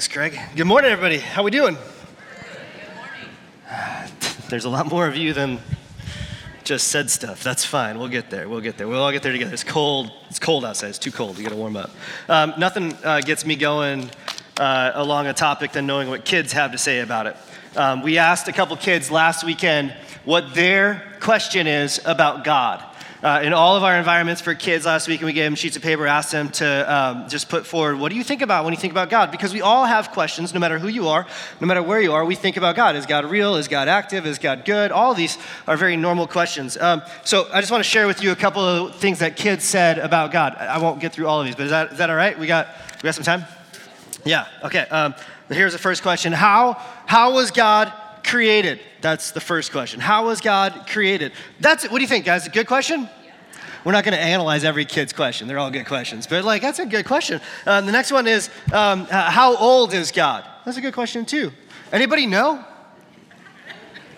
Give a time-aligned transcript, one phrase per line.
[0.00, 0.40] Thanks, Craig.
[0.56, 1.18] Good morning, everybody.
[1.18, 1.76] How we doing?
[4.48, 5.58] There's a lot more of you than
[6.64, 7.44] just said stuff.
[7.44, 7.98] That's fine.
[7.98, 8.48] We'll get there.
[8.48, 8.88] We'll get there.
[8.88, 9.52] We'll all get there together.
[9.52, 10.10] It's cold.
[10.30, 10.88] It's cold outside.
[10.88, 11.36] It's too cold.
[11.36, 11.90] You got to warm up.
[12.30, 14.08] Um, nothing uh, gets me going
[14.58, 17.36] uh, along a topic than knowing what kids have to say about it.
[17.76, 22.82] Um, we asked a couple kids last weekend what their question is about God.
[23.22, 25.76] Uh, in all of our environments for kids last week, and we gave them sheets
[25.76, 28.72] of paper, asked them to um, just put forward, what do you think about when
[28.72, 29.30] you think about God?
[29.30, 31.26] Because we all have questions, no matter who you are,
[31.60, 32.96] no matter where you are, we think about God.
[32.96, 33.56] Is God real?
[33.56, 34.24] Is God active?
[34.24, 34.90] Is God good?
[34.90, 35.36] All these
[35.68, 36.78] are very normal questions.
[36.78, 39.64] Um, so I just want to share with you a couple of things that kids
[39.64, 40.54] said about God.
[40.54, 42.38] I won't get through all of these, but is that, is that all right?
[42.38, 42.68] We got,
[43.02, 43.44] we got some time?
[44.24, 44.86] Yeah, okay.
[44.90, 45.14] Um,
[45.50, 47.92] here's the first question How, how was God
[48.24, 48.80] created?
[49.00, 50.00] That's the first question.
[50.00, 51.32] How was God created?
[51.60, 51.84] That's.
[51.84, 52.46] What do you think, guys?
[52.46, 53.08] A good question?
[53.84, 55.48] We're not going to analyze every kid's question.
[55.48, 56.26] They're all good questions.
[56.26, 57.40] But, like, that's a good question.
[57.64, 60.44] Uh, the next one is um, How old is God?
[60.64, 61.50] That's a good question, too.
[61.92, 62.64] Anybody know?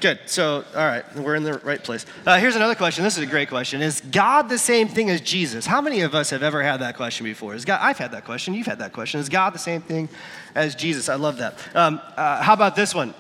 [0.01, 0.19] Good.
[0.27, 2.07] So, all right, we're in the right place.
[2.27, 3.05] Uh, here's another question.
[3.05, 3.81] This is a great question.
[3.81, 5.65] Is God the same thing as Jesus?
[5.65, 7.55] How many of us have ever had that question before?
[7.55, 7.79] Is God?
[7.81, 8.53] I've had that question.
[8.53, 9.21] You've had that question.
[9.21, 10.09] Is God the same thing
[10.57, 11.09] as Jesus?
[11.09, 11.55] I love that.
[11.77, 13.15] Um, uh, how about this one?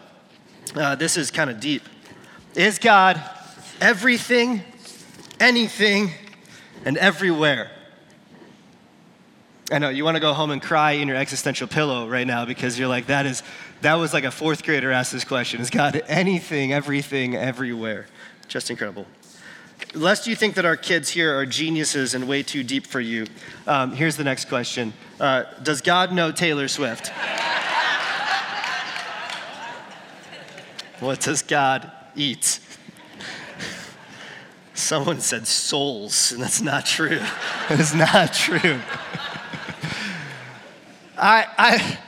[0.74, 1.82] Uh, this is kind of deep.
[2.54, 3.20] Is God
[3.80, 4.62] everything,
[5.38, 6.10] anything,
[6.84, 7.70] and everywhere?
[9.70, 12.44] I know you want to go home and cry in your existential pillow right now
[12.44, 13.42] because you're like, that is,
[13.80, 15.60] that was like a fourth grader asked this question.
[15.60, 18.06] Is God anything, everything, everywhere?
[18.48, 19.06] Just incredible.
[19.94, 23.26] Lest you think that our kids here are geniuses and way too deep for you,
[23.66, 27.10] um, here's the next question uh, Does God know Taylor Swift?
[31.02, 32.60] What does God eat?
[34.74, 37.20] Someone said souls, and that's not true.
[37.68, 38.80] That's not true.
[41.18, 41.98] I, I,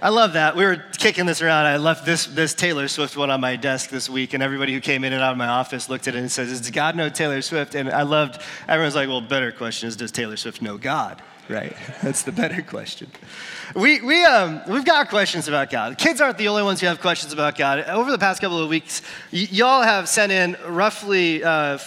[0.00, 0.56] I love that.
[0.56, 1.66] We were kicking this around.
[1.66, 4.80] I left this, this Taylor Swift one on my desk this week, and everybody who
[4.80, 7.08] came in and out of my office looked at it and says, Does God know
[7.08, 7.74] Taylor Swift?
[7.74, 11.22] And I loved, everyone's like, Well, better question is, Does Taylor Swift know God?
[11.48, 11.76] Right?
[12.02, 13.10] That's the better question.
[13.74, 15.98] We, we, um, we've got questions about God.
[15.98, 17.80] Kids aren't the only ones who have questions about God.
[17.88, 21.78] Over the past couple of weeks, y- y'all have sent in roughly uh,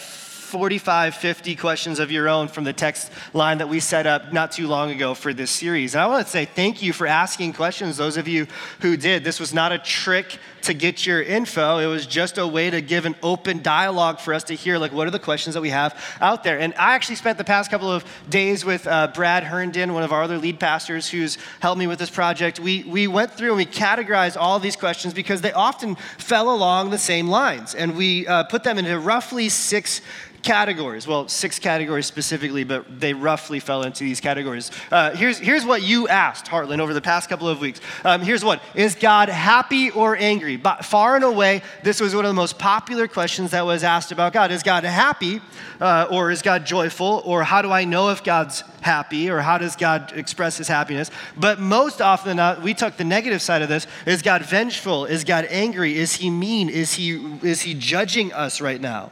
[0.46, 4.52] 45, 50 questions of your own from the text line that we set up not
[4.52, 5.96] too long ago for this series.
[5.96, 8.48] And I want to say thank you for asking questions, those of you
[8.82, 9.24] who did.
[9.24, 12.82] This was not a trick to get your info, it was just a way to
[12.82, 15.70] give an open dialogue for us to hear, like, what are the questions that we
[15.70, 16.60] have out there.
[16.60, 20.12] And I actually spent the past couple of days with uh, Brad Herndon, one of
[20.12, 22.60] our other lead pastors who's helped me with this project.
[22.60, 26.90] We, we went through and we categorized all these questions because they often fell along
[26.90, 27.76] the same lines.
[27.76, 30.02] And we uh, put them into roughly six
[30.46, 31.08] categories.
[31.08, 34.72] Well, six categories specifically, but they roughly fell into these categories.
[34.92, 37.82] Uh, here's, here's what you asked, Heartland, over the past couple of weeks.
[38.06, 40.56] Um, here's what Is God happy or angry?
[40.56, 44.12] But far and away, this was one of the most popular questions that was asked
[44.12, 44.52] about God.
[44.52, 45.42] Is God happy
[45.82, 47.24] uh, or is God joyful?
[47.26, 51.10] Or how do I know if God's happy or how does God express his happiness?
[51.36, 53.88] But most often than not, we took the negative side of this.
[54.06, 55.06] Is God vengeful?
[55.06, 55.98] Is God angry?
[55.98, 56.70] Is he mean?
[56.70, 59.12] Is he, is he judging us right now?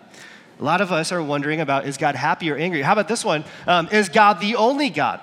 [0.59, 2.81] A lot of us are wondering about is God happy or angry?
[2.81, 3.43] How about this one?
[3.67, 5.19] Um, is God the only God?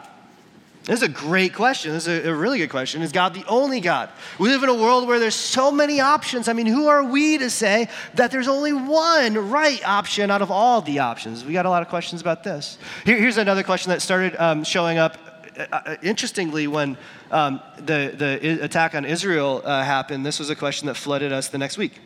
[0.85, 1.93] This is a great question.
[1.93, 3.03] This is a, a, really good question.
[3.03, 4.09] Is God the only God?
[4.39, 6.49] We live in a world where there's so many options.
[6.49, 10.51] I mean, who are we to say that there's only one right option out of
[10.51, 11.45] all the options?
[11.45, 12.79] We got a lot of questions about this.
[13.05, 15.19] Here, here's another question that started um, showing up.
[15.57, 16.97] Uh, uh interestingly, when
[17.31, 21.49] um, the, the attack on Israel uh, happened, this was a question that flooded us
[21.49, 22.01] the next week.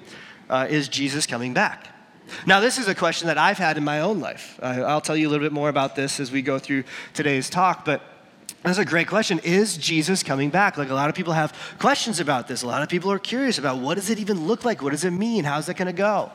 [0.51, 1.94] Uh, is Jesus coming back?
[2.47, 4.59] Now, this is a question that I've had in my own life.
[4.63, 7.85] I'll tell you a little bit more about this as we go through today's talk,
[7.85, 8.03] but
[8.63, 9.41] that's a great question.
[9.41, 10.79] Is Jesus coming back?
[10.79, 12.63] Like a lot of people have questions about this.
[12.63, 14.83] A lot of people are curious about what does it even look like?
[14.83, 15.45] What does it mean?
[15.45, 16.33] How's it going to go?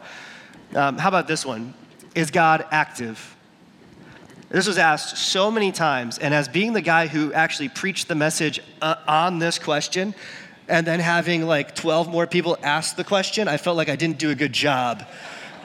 [0.76, 1.74] Um, how about this one?
[2.14, 3.36] Is God active?
[4.50, 8.16] This was asked so many times, and as being the guy who actually preached the
[8.16, 10.16] message uh, on this question,
[10.68, 14.20] and then having like 12 more people ask the question, I felt like I didn't
[14.20, 15.06] do a good job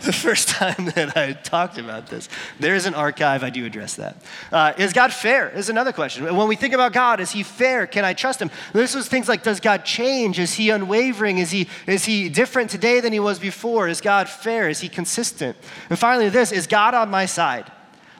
[0.04, 2.28] the first time that I talked about this.
[2.60, 4.16] There is an archive, I do address that.
[4.52, 5.50] Uh, is God fair?
[5.50, 6.24] Is another question.
[6.36, 7.86] When we think about God, is He fair?
[7.86, 8.50] Can I trust Him?
[8.72, 10.38] This was things like Does God change?
[10.38, 11.38] Is He unwavering?
[11.38, 13.88] Is He, is he different today than He was before?
[13.88, 14.68] Is God fair?
[14.68, 15.56] Is He consistent?
[15.90, 17.70] And finally, this is God on my side?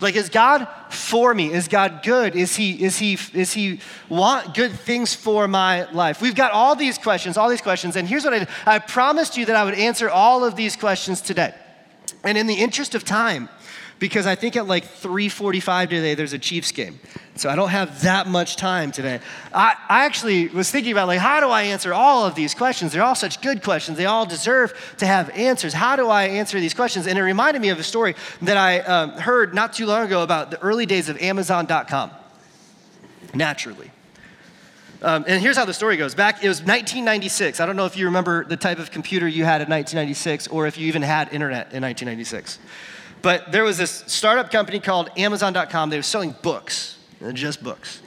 [0.01, 1.53] Like, is God for me?
[1.53, 2.35] Is God good?
[2.35, 6.21] Is he, is he, is he want good things for my life?
[6.21, 8.49] We've got all these questions, all these questions, and here's what I did.
[8.67, 11.55] I promised you that I would answer all of these questions today.
[12.25, 13.49] And in the interest of time,
[13.99, 16.99] because I think at like 3:45 today there's a Chiefs game.
[17.37, 19.21] So I don't have that much time today.
[19.53, 22.93] I, I actually was thinking about like how do I answer all of these questions?
[22.93, 23.97] They're all such good questions.
[23.97, 25.73] They all deserve to have answers.
[25.73, 27.07] How do I answer these questions?
[27.07, 30.23] And it reminded me of a story that I um, heard not too long ago
[30.23, 32.11] about the early days of Amazon.com.
[33.33, 33.91] Naturally.
[35.05, 36.15] Um, and here's how the story goes.
[36.15, 37.61] Back, it was 1996.
[37.61, 40.67] I don't know if you remember the type of computer you had in 1996 or
[40.67, 42.59] if you even had internet in 1996.
[43.21, 45.91] But there was this startup company called Amazon.com.
[45.91, 46.97] They were selling books,
[47.35, 48.01] just books.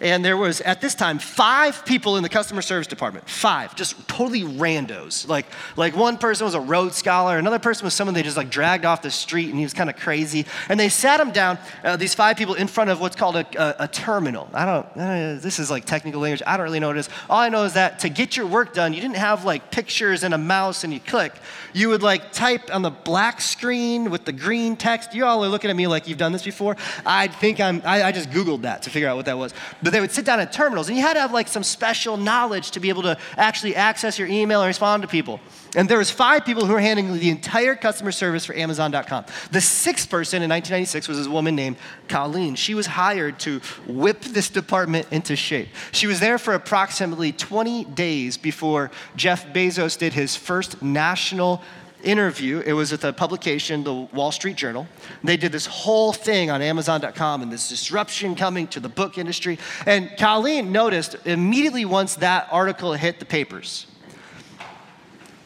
[0.00, 3.28] And there was, at this time, five people in the customer service department.
[3.28, 5.28] Five, just totally randos.
[5.28, 5.46] Like,
[5.76, 8.84] like one person was a Rhodes Scholar, another person was someone they just like dragged
[8.84, 10.46] off the street and he was kind of crazy.
[10.68, 13.46] And they sat him down, uh, these five people, in front of what's called a,
[13.56, 14.48] a, a terminal.
[14.52, 16.42] I don't, uh, this is like technical language.
[16.46, 17.08] I don't really know what it is.
[17.30, 20.24] All I know is that to get your work done, you didn't have like pictures
[20.24, 21.32] and a mouse and you click.
[21.72, 25.14] You would like type on the black screen with the green text.
[25.14, 26.76] You all are looking at me like you've done this before.
[27.04, 29.52] I think I'm, I, I just Googled that to figure out what that was.
[29.84, 32.16] But they would sit down at terminals, and you had to have like some special
[32.16, 35.40] knowledge to be able to actually access your email and respond to people.
[35.76, 39.26] And there was five people who were handling the entire customer service for Amazon.com.
[39.50, 41.76] The sixth person in 1996 was this woman named
[42.08, 42.54] Colleen.
[42.54, 45.68] She was hired to whip this department into shape.
[45.92, 51.60] She was there for approximately 20 days before Jeff Bezos did his first national
[52.04, 52.60] interview.
[52.60, 54.86] It was with a publication, the Wall Street Journal.
[55.22, 59.58] They did this whole thing on Amazon.com and this disruption coming to the book industry.
[59.86, 63.86] And Colleen noticed immediately once that article hit the papers,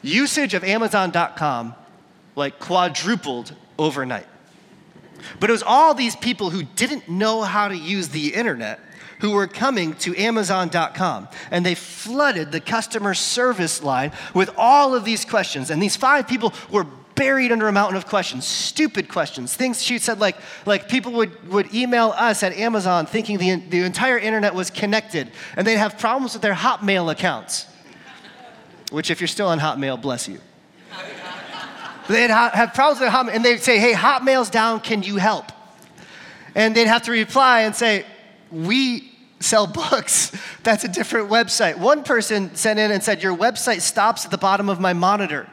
[0.03, 1.75] usage of Amazon.com
[2.37, 4.27] like quadrupled overnight.
[5.41, 8.81] But it was all these people who didn't know how to use the internet
[9.21, 11.29] who were coming to Amazon.com.
[11.51, 15.71] And they flooded the customer service line with all of these questions.
[15.71, 16.87] And these five people were
[17.19, 21.49] buried under a mountain of questions, stupid questions, things she said like, like people would,
[21.49, 25.99] would email us at Amazon thinking the, the entire internet was connected, and they'd have
[25.99, 27.67] problems with their Hotmail accounts,
[28.93, 30.39] which if you're still on Hotmail, bless you.
[32.09, 35.51] they'd ha- have problems with Hotmail, and they'd say, hey, Hotmail's down, can you help?
[36.55, 38.07] And they'd have to reply and say,
[38.51, 40.33] we sell books.
[40.63, 41.79] That's a different website.
[41.79, 45.49] One person sent in and said, Your website stops at the bottom of my monitor.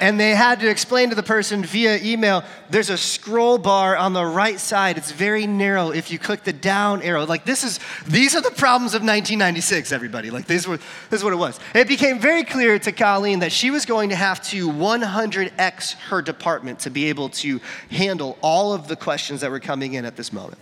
[0.00, 4.14] And they had to explain to the person via email there's a scroll bar on
[4.14, 4.96] the right side.
[4.96, 7.26] It's very narrow if you click the down arrow.
[7.26, 10.30] Like, this is, these are the problems of 1996, everybody.
[10.30, 10.78] Like, this, were,
[11.10, 11.60] this is what it was.
[11.74, 16.22] It became very clear to Colleen that she was going to have to 100x her
[16.22, 20.16] department to be able to handle all of the questions that were coming in at
[20.16, 20.56] this moment.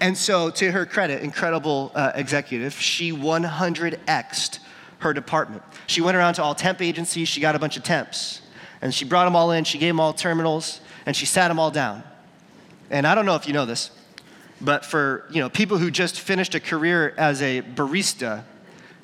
[0.00, 4.58] And so, to her credit, incredible uh, executive, she 100xed
[5.00, 5.62] her department.
[5.86, 8.42] She went around to all temp agencies, she got a bunch of temps,
[8.80, 11.58] and she brought them all in, she gave them all terminals, and she sat them
[11.58, 12.02] all down.
[12.90, 13.90] And I don't know if you know this,
[14.60, 18.44] but for you know, people who just finished a career as a barista,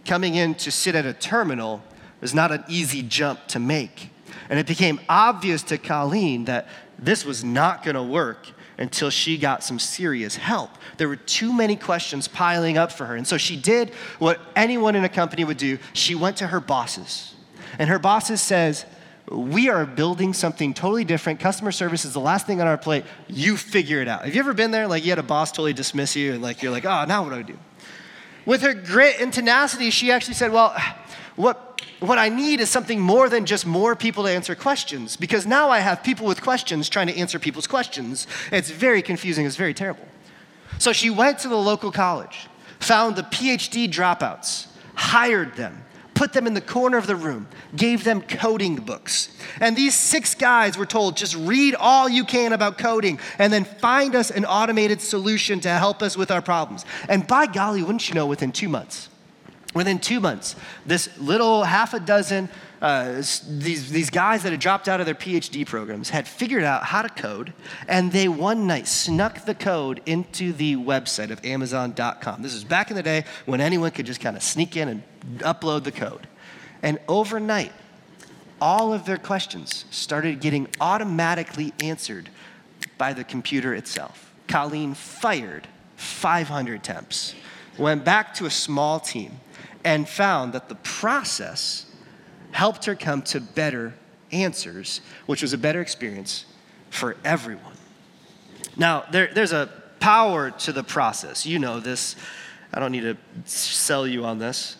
[0.05, 1.83] coming in to sit at a terminal
[2.23, 4.11] is not an easy jump to make.
[4.49, 6.69] And it became obvious to Colleen that
[6.99, 8.49] this was not going to work
[8.79, 10.71] until she got some serious help.
[10.97, 13.17] There were too many questions piling up for her.
[13.17, 15.79] And so she did what anyone in a company would do.
[15.93, 17.35] She went to her bosses.
[17.79, 18.85] And her bosses says,
[19.29, 21.41] "We are building something totally different.
[21.41, 23.05] Customer service is the last thing on our plate.
[23.29, 25.73] You figure it out." Have you ever been there like you had a boss totally
[25.73, 27.59] dismiss you and like you're like, "Oh, now what do I do?"
[28.47, 30.77] With her grit and tenacity, she actually said, "Well,
[31.37, 35.47] what what I need is something more than just more people to answer questions, because
[35.47, 38.27] now I have people with questions trying to answer people's questions.
[38.53, 40.07] It's very confusing, it's very terrible.
[40.79, 42.49] So she went to the local college,
[42.79, 45.85] found the PhD dropouts, hired them,
[46.15, 49.37] put them in the corner of the room, gave them coding books.
[49.61, 53.65] And these six guys were told just read all you can about coding and then
[53.65, 56.85] find us an automated solution to help us with our problems.
[57.09, 59.09] And by golly, wouldn't you know, within two months,
[59.75, 60.55] Within two months,
[60.87, 62.49] this little half a dozen,
[62.81, 63.15] uh,
[63.49, 67.03] these, these guys that had dropped out of their PhD programs had figured out how
[67.03, 67.53] to code,
[67.89, 72.41] and they one night snuck the code into the website of Amazon.com.
[72.41, 75.03] This is back in the day when anyone could just kind of sneak in and
[75.39, 76.29] upload the code.
[76.81, 77.73] And overnight,
[78.61, 82.29] all of their questions started getting automatically answered
[82.97, 84.33] by the computer itself.
[84.47, 85.67] Colleen fired
[85.97, 87.35] 500 temps,
[87.77, 89.41] went back to a small team
[89.85, 91.87] and found that the process
[92.51, 93.95] helped her come to better
[94.33, 96.47] answers, which was a better experience
[96.91, 97.77] for everyone.
[98.77, 99.69] Now, there, there's a
[100.01, 101.47] power to the process.
[101.47, 102.17] You know this.
[102.73, 104.77] I don't need to sell you on this.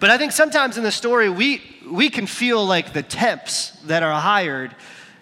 [0.00, 4.02] But I think sometimes in the story, we, we can feel like the temps that
[4.02, 4.74] are hired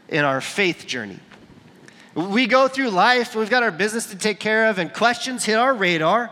[0.08, 1.18] in our faith journey.
[2.14, 5.56] We go through life, we've got our business to take care of, and questions hit
[5.56, 6.30] our radar.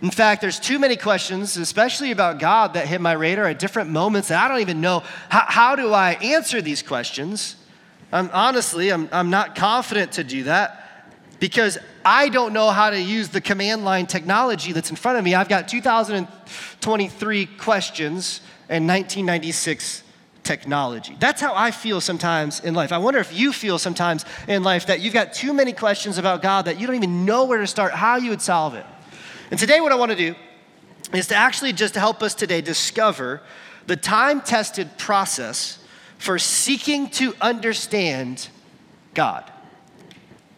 [0.00, 3.90] In fact, there's too many questions, especially about God, that hit my radar at different
[3.90, 7.56] moments, and I don't even know how, how do I answer these questions.
[8.12, 10.88] I'm, honestly, I'm, I'm not confident to do that
[11.40, 15.24] because I don't know how to use the command line technology that's in front of
[15.24, 15.34] me.
[15.34, 20.04] I've got 2023 questions and 1996
[20.44, 21.16] technology.
[21.18, 22.92] That's how I feel sometimes in life.
[22.92, 26.40] I wonder if you feel sometimes in life that you've got too many questions about
[26.40, 28.86] God that you don't even know where to start, how you would solve it.
[29.50, 30.34] And today, what I want to do
[31.12, 33.40] is to actually just help us today discover
[33.86, 35.78] the time tested process
[36.18, 38.48] for seeking to understand
[39.14, 39.50] God.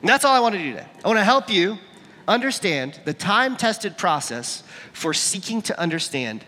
[0.00, 0.87] And that's all I want to do today.
[1.04, 1.78] I want to help you
[2.26, 6.44] understand the time tested process for seeking to understand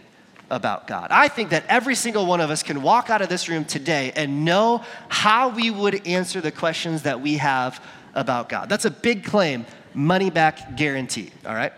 [0.51, 1.09] about God.
[1.11, 4.13] I think that every single one of us can walk out of this room today
[4.17, 7.83] and know how we would answer the questions that we have
[8.15, 8.69] about God.
[8.69, 11.73] That's a big claim, money back guarantee, all right?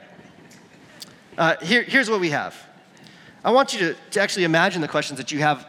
[1.37, 2.55] Uh, here, here's what we have.
[3.45, 5.67] I want you to, to actually imagine the questions that you have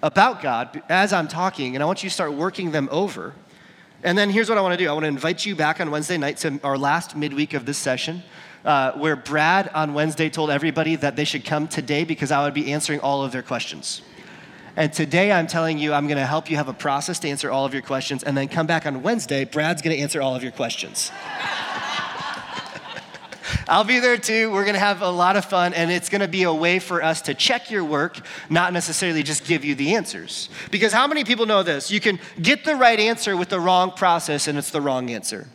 [0.00, 3.34] about God as I'm talking, and I want you to start working them over.
[4.04, 5.90] And then here's what I want to do I want to invite you back on
[5.90, 8.22] Wednesday night to our last midweek of this session.
[8.64, 12.54] Uh, where Brad on Wednesday told everybody that they should come today because I would
[12.54, 14.02] be answering all of their questions.
[14.76, 17.50] And today I'm telling you, I'm going to help you have a process to answer
[17.50, 18.24] all of your questions.
[18.24, 21.10] And then come back on Wednesday, Brad's going to answer all of your questions.
[23.68, 24.50] I'll be there too.
[24.50, 26.78] We're going to have a lot of fun, and it's going to be a way
[26.78, 30.48] for us to check your work, not necessarily just give you the answers.
[30.70, 31.90] Because how many people know this?
[31.90, 35.48] You can get the right answer with the wrong process, and it's the wrong answer.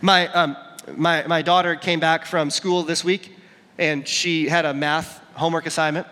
[0.00, 0.56] My, um,
[0.96, 3.36] my, my daughter came back from school this week,
[3.78, 6.08] and she had a math homework assignment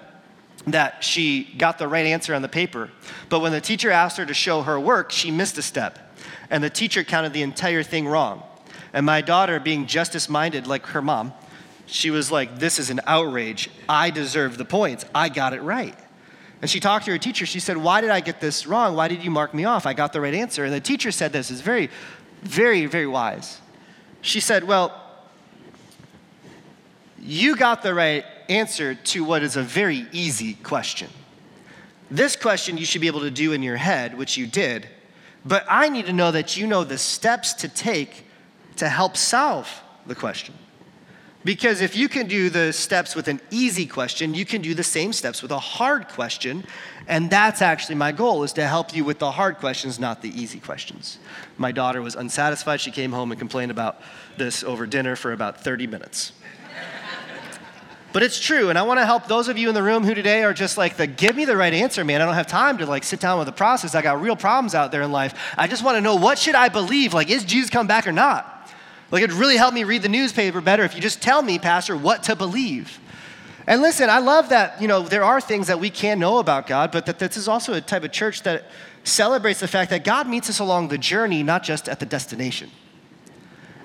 [0.68, 2.90] that she got the right answer on the paper.
[3.28, 6.16] But when the teacher asked her to show her work, she missed a step,
[6.48, 8.44] and the teacher counted the entire thing wrong.
[8.94, 11.34] And my daughter, being justice minded like her mom,
[11.84, 13.68] she was like, This is an outrage.
[13.88, 15.04] I deserve the points.
[15.14, 15.98] I got it right.
[16.62, 17.44] And she talked to her teacher.
[17.44, 18.94] She said, Why did I get this wrong?
[18.94, 19.84] Why did you mark me off?
[19.84, 20.64] I got the right answer.
[20.64, 21.90] And the teacher said this is very,
[22.42, 23.60] very, very wise.
[24.22, 24.98] She said, Well,
[27.20, 31.10] you got the right answer to what is a very easy question.
[32.10, 34.86] This question you should be able to do in your head, which you did,
[35.44, 38.24] but I need to know that you know the steps to take
[38.76, 40.54] to help solve the question.
[41.44, 44.82] Because if you can do the steps with an easy question, you can do the
[44.82, 46.64] same steps with a hard question.
[47.06, 50.30] And that's actually my goal is to help you with the hard questions, not the
[50.30, 51.18] easy questions.
[51.58, 52.80] My daughter was unsatisfied.
[52.80, 54.00] She came home and complained about
[54.38, 56.32] this over dinner for about 30 minutes.
[58.14, 60.14] but it's true, and I want to help those of you in the room who
[60.14, 62.22] today are just like the give me the right answer, man.
[62.22, 63.94] I don't have time to like sit down with the process.
[63.94, 65.34] I got real problems out there in life.
[65.58, 67.12] I just want to know what should I believe?
[67.12, 68.53] Like, is Jesus come back or not?
[69.10, 71.96] Like, it'd really help me read the newspaper better if you just tell me, Pastor,
[71.96, 72.98] what to believe.
[73.66, 76.66] And listen, I love that, you know, there are things that we can know about
[76.66, 78.64] God, but that this is also a type of church that
[79.04, 82.70] celebrates the fact that God meets us along the journey, not just at the destination.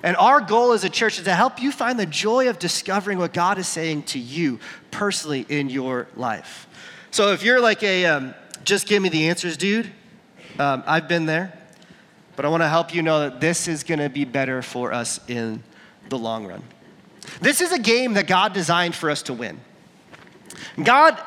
[0.02, 3.18] And our goal as a church is to help you find the joy of discovering
[3.18, 4.58] what God is saying to you
[4.90, 6.66] personally in your life.
[7.10, 8.34] So if you're like a um,
[8.64, 9.90] just give me the answers dude,
[10.58, 11.59] um, I've been there.
[12.40, 14.94] But I want to help you know that this is going to be better for
[14.94, 15.62] us in
[16.08, 16.62] the long run.
[17.42, 19.60] This is a game that God designed for us to win.
[20.82, 21.22] God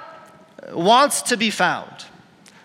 [0.72, 2.06] wants to be found,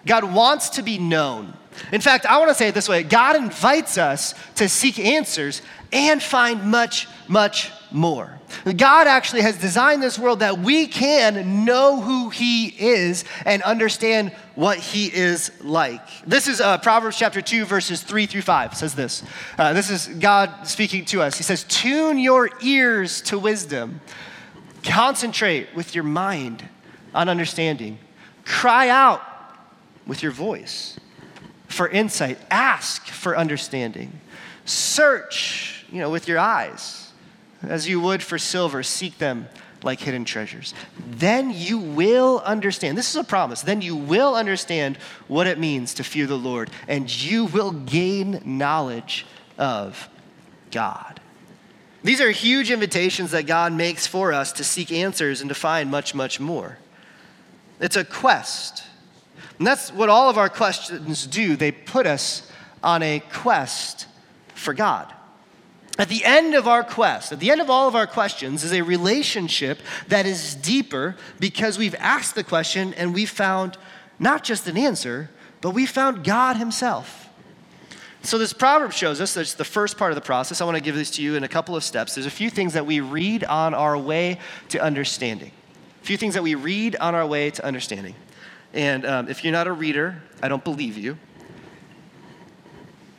[0.07, 1.53] God wants to be known.
[1.93, 5.63] In fact, I want to say it this way God invites us to seek answers
[5.93, 8.39] and find much, much more.
[8.65, 14.33] God actually has designed this world that we can know who He is and understand
[14.55, 16.03] what He is like.
[16.27, 19.23] This is uh, Proverbs chapter 2, verses 3 through 5 says this.
[19.57, 21.37] Uh, this is God speaking to us.
[21.37, 24.01] He says, Tune your ears to wisdom,
[24.83, 26.69] concentrate with your mind
[27.15, 27.99] on understanding,
[28.45, 29.23] cry out
[30.07, 30.99] with your voice
[31.79, 34.21] for insight, ask for understanding,
[34.65, 37.13] search you know, with your eyes
[37.63, 39.49] as you would for silver, seek them
[39.85, 40.75] like hidden treasures.
[41.09, 42.99] Then you will understand.
[42.99, 43.61] This is a promise.
[43.61, 44.97] Then you will understand
[45.29, 49.25] what it means to fear the Lord, and you will gain knowledge
[49.57, 50.09] of
[50.73, 51.21] God.
[52.03, 55.93] These are huge invitations that God makes for us to seek answers and to find
[55.93, 56.79] much, much more.
[57.79, 58.83] It's a quest.
[59.59, 61.57] And that's what all of our questions do.
[61.57, 62.51] They put us
[62.83, 64.07] on a quest
[64.55, 65.13] for God.
[65.99, 68.73] At the end of our quest, at the end of all of our questions, is
[68.73, 73.77] a relationship that is deeper because we've asked the question and we found
[74.21, 75.29] not just an answer,
[75.61, 77.29] but we found God Himself.
[78.23, 80.61] So, this proverb shows us that's the first part of the process.
[80.61, 82.15] I want to give this to you in a couple of steps.
[82.15, 84.39] There's a few things that we read on our way
[84.69, 85.51] to understanding.
[86.03, 88.15] A few things that we read on our way to understanding.
[88.75, 91.17] And um, if you're not a reader, I don't believe you.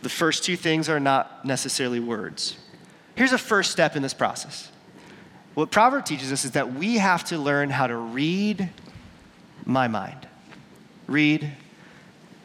[0.01, 2.57] The first two things are not necessarily words.
[3.15, 4.71] Here's a first step in this process.
[5.55, 8.69] What Proverb teaches us is that we have to learn how to read
[9.65, 10.27] my mind.
[11.07, 11.51] Read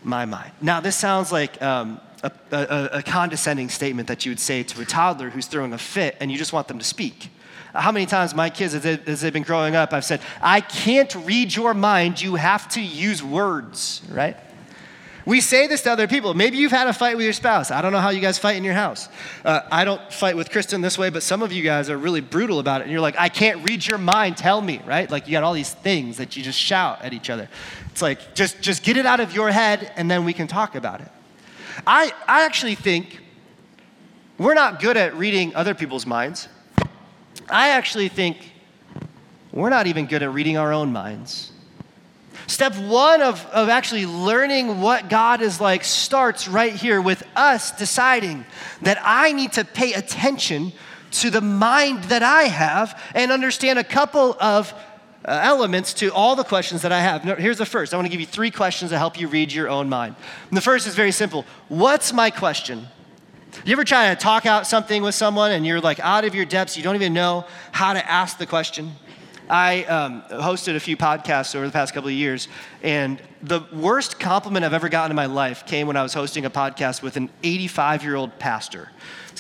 [0.03, 0.51] my mind.
[0.61, 4.81] Now, this sounds like um, a, a, a condescending statement that you would say to
[4.81, 7.31] a toddler who's throwing a fit and you just want them to speak.
[7.75, 10.61] How many times my kids, as, they, as they've been growing up, I've said, I
[10.61, 14.37] can't read your mind, you have to use words, right?
[15.27, 16.35] We say this to other people.
[16.35, 17.71] Maybe you've had a fight with your spouse.
[17.71, 19.09] I don't know how you guys fight in your house.
[19.43, 22.21] Uh, I don't fight with Kristen this way, but some of you guys are really
[22.21, 22.85] brutal about it.
[22.85, 25.11] And you're like, I can't read your mind, tell me, right?
[25.11, 27.49] Like you got all these things that you just shout at each other.
[27.91, 30.75] It's like, just, just get it out of your head and then we can talk
[30.75, 31.09] about it.
[31.87, 33.21] I, I actually think
[34.37, 36.49] we're not good at reading other people's minds.
[37.49, 38.53] I actually think
[39.53, 41.53] we're not even good at reading our own minds.
[42.47, 47.71] Step one of, of actually learning what God is like starts right here with us
[47.71, 48.45] deciding
[48.83, 50.73] that I need to pay attention
[51.13, 54.75] to the mind that I have and understand a couple of
[55.25, 57.23] uh, elements to all the questions that I have.
[57.39, 59.69] Here's the first I want to give you three questions to help you read your
[59.69, 60.17] own mind.
[60.49, 62.89] And the first is very simple What's my question?
[63.65, 66.45] You ever try to talk out something with someone and you're like out of your
[66.45, 68.93] depths, you don't even know how to ask the question?
[69.49, 72.49] I um, hosted a few podcasts over the past couple of years,
[72.83, 76.47] and the worst compliment I've ever gotten in my life came when I was hosting
[76.47, 78.91] a podcast with an 85 year old pastor.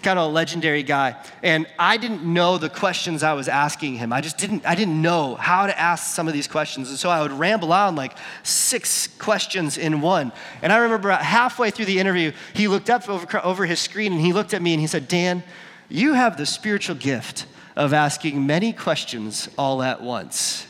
[0.04, 4.12] Kind of a legendary guy, and I didn't know the questions I was asking him.
[4.12, 7.08] I just didn't, I didn't know how to ask some of these questions, and so
[7.08, 10.30] I would ramble on like six questions in one.
[10.60, 14.12] And I remember about halfway through the interview, he looked up over, over his screen
[14.12, 15.42] and he looked at me and he said, Dan,
[15.88, 20.66] you have the spiritual gift of asking many questions all at once.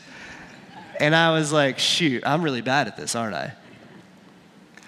[0.97, 3.51] And I was like, shoot, I'm really bad at this, aren't I?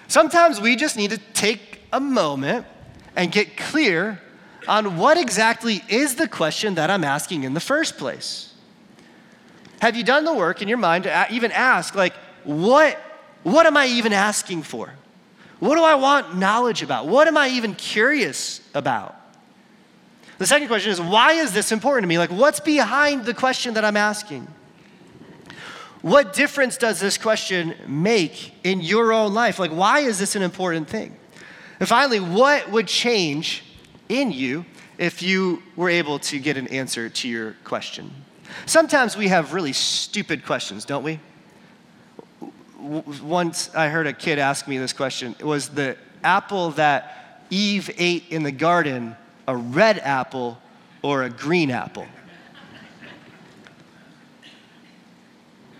[0.06, 2.64] Sometimes we just need to take a moment
[3.14, 4.22] and get clear
[4.68, 8.52] on what exactly is the question that I'm asking in the first place.
[9.80, 12.96] Have you done the work in your mind to even ask, like, what,
[13.42, 14.92] what am I even asking for?
[15.58, 17.08] What do I want knowledge about?
[17.08, 19.16] What am I even curious about?
[20.36, 22.18] The second question is why is this important to me?
[22.18, 24.46] Like, what's behind the question that I'm asking?
[26.02, 29.58] What difference does this question make in your own life?
[29.58, 31.16] Like, why is this an important thing?
[31.80, 33.64] And finally, what would change
[34.08, 34.64] in you
[34.98, 38.10] if you were able to get an answer to your question?
[38.66, 41.20] Sometimes we have really stupid questions, don't we?
[42.80, 48.24] Once I heard a kid ask me this question was the apple that Eve ate
[48.30, 49.16] in the garden
[49.48, 50.58] a red apple
[51.02, 52.06] or a green apple.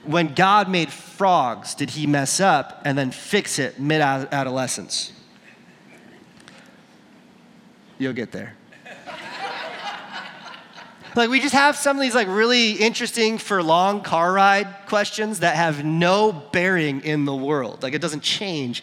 [0.04, 5.12] When God made frogs, did he mess up and then fix it mid adolescence?
[7.98, 8.54] You'll get there.
[11.16, 15.40] like we just have some of these like really interesting for long car ride questions
[15.40, 17.82] that have no bearing in the world.
[17.82, 18.82] Like it doesn't change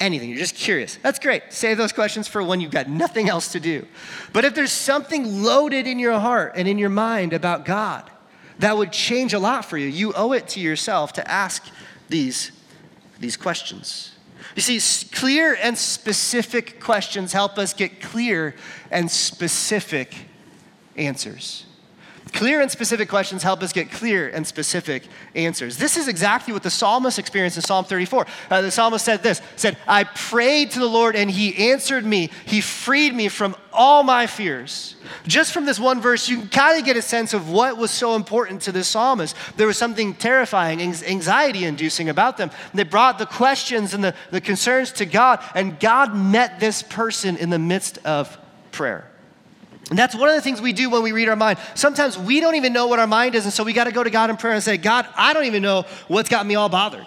[0.00, 0.28] anything.
[0.28, 0.98] You're just curious.
[1.02, 1.42] That's great.
[1.50, 3.86] Save those questions for when you've got nothing else to do.
[4.32, 8.10] But if there's something loaded in your heart and in your mind about God
[8.58, 11.64] that would change a lot for you, you owe it to yourself to ask
[12.08, 12.52] these,
[13.20, 14.15] these questions.
[14.56, 18.54] You see, clear and specific questions help us get clear
[18.90, 20.14] and specific
[20.96, 21.66] answers.
[22.32, 25.04] Clear and specific questions help us get clear and specific
[25.36, 25.76] answers.
[25.76, 28.26] This is exactly what the psalmist experienced in Psalm 34.
[28.50, 32.30] Uh, the psalmist said this, said, I prayed to the Lord and he answered me.
[32.44, 34.96] He freed me from all my fears.
[35.26, 37.92] Just from this one verse, you can kind of get a sense of what was
[37.92, 39.36] so important to this psalmist.
[39.56, 42.50] There was something terrifying, anxiety inducing about them.
[42.74, 47.36] They brought the questions and the, the concerns to God, and God met this person
[47.36, 48.36] in the midst of
[48.72, 49.10] prayer.
[49.88, 51.58] And that's one of the things we do when we read our mind.
[51.74, 54.02] Sometimes we don't even know what our mind is, and so we got to go
[54.02, 56.68] to God in prayer and say, God, I don't even know what's got me all
[56.68, 57.06] bothered.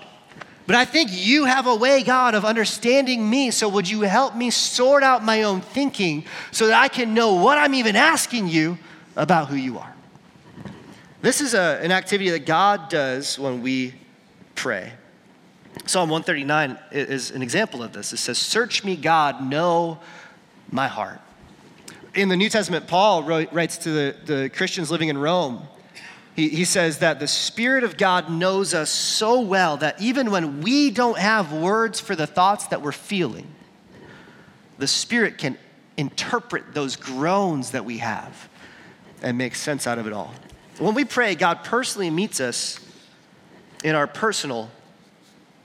[0.66, 3.52] But I think you have a way, God, of understanding me.
[3.52, 7.34] So would you help me sort out my own thinking so that I can know
[7.34, 8.78] what I'm even asking you
[9.16, 9.94] about who you are?
[11.22, 13.96] This is a, an activity that God does when we
[14.56, 14.94] pray.
[15.86, 18.14] Psalm 139 is an example of this.
[18.14, 20.00] It says, Search me, God, know
[20.72, 21.20] my heart
[22.14, 25.68] in the New Testament, Paul wrote, writes to the, the Christians living in Rome.
[26.36, 30.62] He, he says that the Spirit of God knows us so well that even when
[30.62, 33.48] we don't have words for the thoughts that we're feeling,
[34.78, 35.58] the Spirit can
[35.98, 38.50] interpret those groans that we have
[39.22, 40.34] and make sense out of it all.
[40.78, 42.80] When we pray, God personally meets us
[43.84, 44.72] in our personal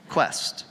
[0.09, 0.65] quest.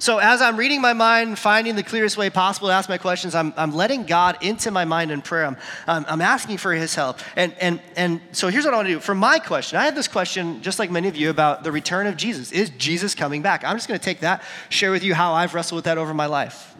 [0.00, 3.34] So, as I'm reading my mind, finding the clearest way possible to ask my questions,
[3.34, 5.44] I'm, I'm letting God into my mind in prayer.
[5.44, 5.56] I'm,
[5.88, 7.18] I'm, I'm asking for His help.
[7.34, 9.00] And, and, and so, here's what I want to do.
[9.00, 12.06] For my question, I had this question, just like many of you, about the return
[12.06, 12.52] of Jesus.
[12.52, 13.64] Is Jesus coming back?
[13.64, 16.14] I'm just going to take that, share with you how I've wrestled with that over
[16.14, 16.76] my life.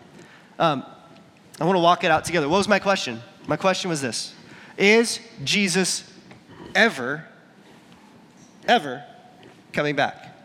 [0.60, 0.84] Um,
[1.60, 2.48] I want to walk it out together.
[2.48, 3.20] What was my question?
[3.48, 4.32] My question was this
[4.76, 6.08] Is Jesus
[6.72, 7.24] ever,
[8.68, 9.04] ever
[9.72, 10.36] coming back?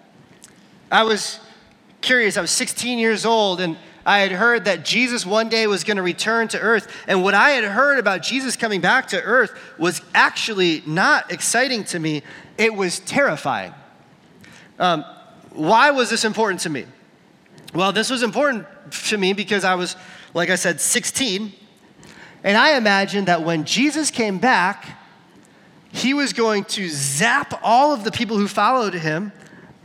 [0.91, 1.39] I was
[2.03, 2.37] curious.
[2.37, 5.97] I was 16 years old and I had heard that Jesus one day was going
[5.97, 6.93] to return to earth.
[7.07, 11.85] And what I had heard about Jesus coming back to earth was actually not exciting
[11.85, 12.21] to me,
[12.57, 13.73] it was terrifying.
[14.77, 15.05] Um,
[15.51, 16.85] why was this important to me?
[17.73, 18.67] Well, this was important
[19.07, 19.95] to me because I was,
[20.33, 21.53] like I said, 16.
[22.43, 24.99] And I imagined that when Jesus came back,
[25.91, 29.31] he was going to zap all of the people who followed him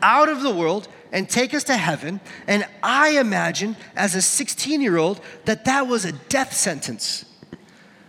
[0.03, 2.21] out of the world and take us to heaven.
[2.47, 7.25] And I imagine, as a 16 year old, that that was a death sentence.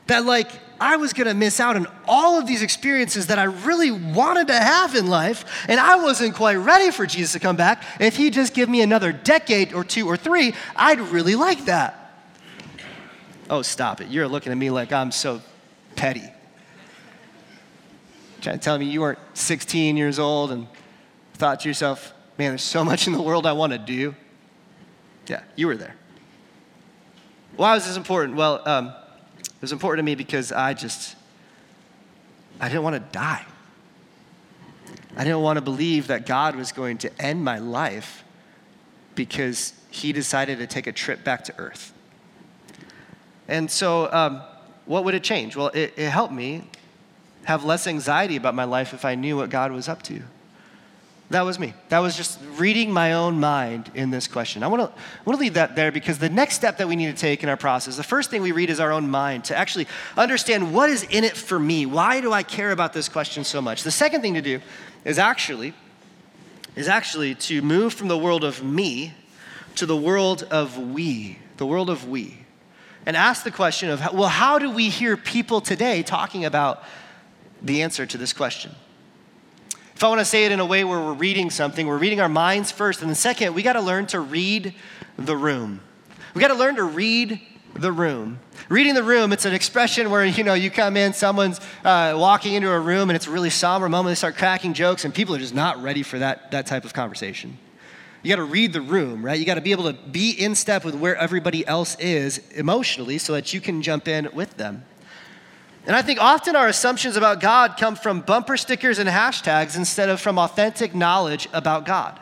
[0.08, 0.50] That, like,
[0.82, 4.56] I was gonna miss out on all of these experiences that I really wanted to
[4.56, 7.84] have in life, and I wasn't quite ready for Jesus to come back.
[8.00, 11.96] If he'd just give me another decade or two or three, I'd really like that.
[13.50, 14.10] Oh, stop it.
[14.10, 15.42] You're looking at me like I'm so
[15.96, 16.24] petty.
[18.42, 20.68] Trying to tell me you weren't 16 years old and
[21.34, 24.16] thought to yourself, man, there's so much in the world I want to do.
[25.28, 25.94] Yeah, you were there.
[27.58, 28.38] Why was this important?
[28.38, 28.94] Well, um,
[29.42, 31.18] it was important to me because I just,
[32.62, 33.46] I didn't want to die.
[35.18, 38.24] I didn't want to believe that God was going to end my life
[39.16, 41.94] because he decided to take a trip back to earth.
[43.50, 44.42] And so, um,
[44.86, 45.58] what would it change?
[45.58, 46.70] Well, it, it helped me
[47.44, 50.22] have less anxiety about my life if I knew what God was up to.
[51.30, 51.76] That was me.
[51.90, 54.64] That was just reading my own mind in this question.
[54.64, 56.96] I want to I want to leave that there because the next step that we
[56.96, 59.46] need to take in our process, the first thing we read is our own mind
[59.46, 59.88] to actually
[60.18, 61.86] understand what is in it for me.
[61.86, 63.84] Why do I care about this question so much?
[63.84, 64.60] The second thing to do
[65.06, 65.76] is actually
[66.76, 69.14] is actually to move from the world of me
[69.76, 72.38] to the world of we, the world of we.
[73.06, 76.84] And ask the question of well, how do we hear people today talking about
[77.62, 78.72] the answer to this question?
[80.00, 82.22] If I want to say it in a way where we're reading something, we're reading
[82.22, 83.02] our minds first.
[83.02, 84.74] And then, second, we got to learn to read
[85.18, 85.82] the room.
[86.34, 87.42] We got to learn to read
[87.74, 88.40] the room.
[88.70, 92.54] Reading the room, it's an expression where, you know, you come in, someone's uh, walking
[92.54, 94.12] into a room and it's a really somber moment.
[94.12, 96.94] They start cracking jokes and people are just not ready for that, that type of
[96.94, 97.58] conversation.
[98.24, 99.38] You got to read the room, right?
[99.38, 103.18] You got to be able to be in step with where everybody else is emotionally
[103.18, 104.86] so that you can jump in with them.
[105.86, 110.10] And I think often our assumptions about God come from bumper stickers and hashtags instead
[110.10, 112.20] of from authentic knowledge about God.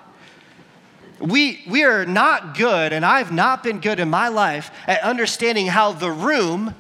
[1.20, 5.68] We, we are not good, and I've not been good in my life at understanding
[5.68, 6.76] how the room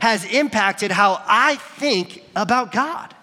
[0.00, 3.14] has impacted how I think about God.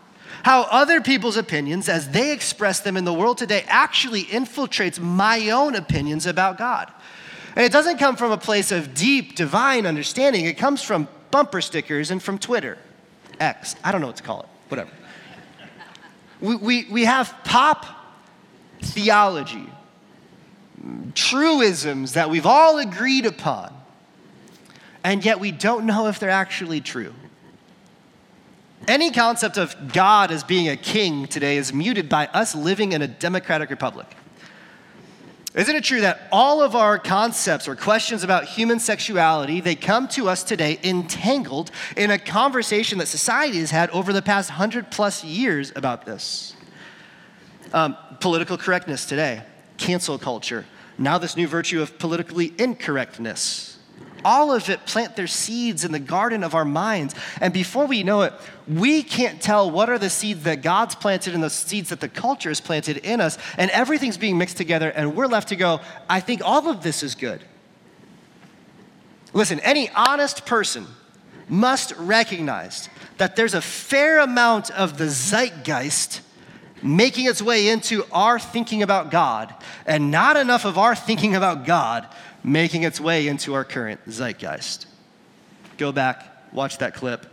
[0.44, 5.50] How other people's opinions, as they express them in the world today, actually infiltrates my
[5.50, 6.91] own opinions about God.
[7.56, 11.62] And it doesn't come from a place of deep divine understanding, it comes from bumper
[11.62, 12.78] stickers and from Twitter.
[13.39, 13.76] X.
[13.84, 14.89] I don't know what to call it, whatever.
[16.41, 17.86] we, we, we have pop
[18.82, 19.67] theology,
[21.13, 23.74] truisms that we've all agreed upon,
[25.04, 27.13] and yet we don't know if they're actually true.
[28.88, 33.02] Any concept of God as being a king today is muted by us living in
[33.02, 34.08] a democratic republic.
[35.56, 40.10] Isn't it true that all of our concepts or questions about human sexuality, they come
[40.10, 44.91] to us today entangled in a conversation that society has had over the past 100
[44.91, 46.56] plus years about this?
[47.72, 49.44] Um, political correctness today,
[49.78, 50.65] cancel culture,
[50.98, 53.75] now this new virtue of politically incorrectness
[54.26, 57.16] all of it plant their seeds in the garden of our minds.
[57.40, 58.34] And before we know it,
[58.68, 62.10] we can't tell what are the seeds that God's planted and the seeds that the
[62.10, 63.38] culture has planted in us.
[63.58, 67.04] And everything's being mixed together, and we're left to go, I think all of this
[67.04, 67.42] is good.
[69.32, 70.88] Listen, any honest person
[71.48, 76.22] must recognize that there's a fair amount of the zeitgeist
[76.82, 79.54] making its way into our thinking about God,
[79.86, 82.08] and not enough of our thinking about God
[82.45, 84.86] making its way into our current zeitgeist.
[85.77, 87.25] Go back, watch that clip,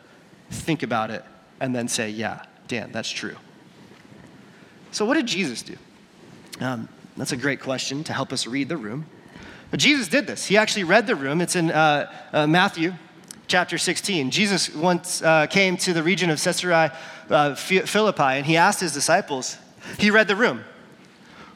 [0.51, 1.22] think about it,
[1.61, 3.37] and then say, yeah, Dan, that's true.
[4.90, 5.77] So, what did Jesus do?
[6.61, 9.07] Um, that's a great question to help us read the room.
[9.70, 10.46] But Jesus did this.
[10.46, 11.40] He actually read the room.
[11.40, 12.94] It's in uh, uh, Matthew
[13.48, 14.31] chapter 16.
[14.31, 16.96] Jesus once uh, came to the region of Caesarea
[17.29, 19.57] uh, Philippi and he asked his disciples,
[19.98, 20.64] he read the room,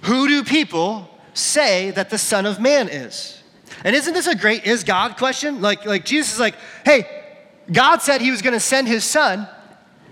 [0.03, 3.43] Who do people say that the Son of Man is?
[3.85, 5.61] And isn't this a great is God question?
[5.61, 7.25] Like, like Jesus is like, hey,
[7.71, 9.49] God said he was going to send his son.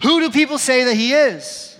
[0.02, 1.78] Who do people say that he is?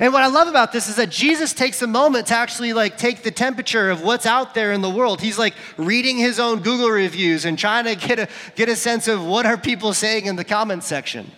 [0.00, 2.98] And what I love about this is that Jesus takes a moment to actually like
[2.98, 5.20] take the temperature of what's out there in the world.
[5.20, 9.06] He's like reading his own Google reviews and trying to get a, get a sense
[9.06, 11.30] of what are people saying in the comment section.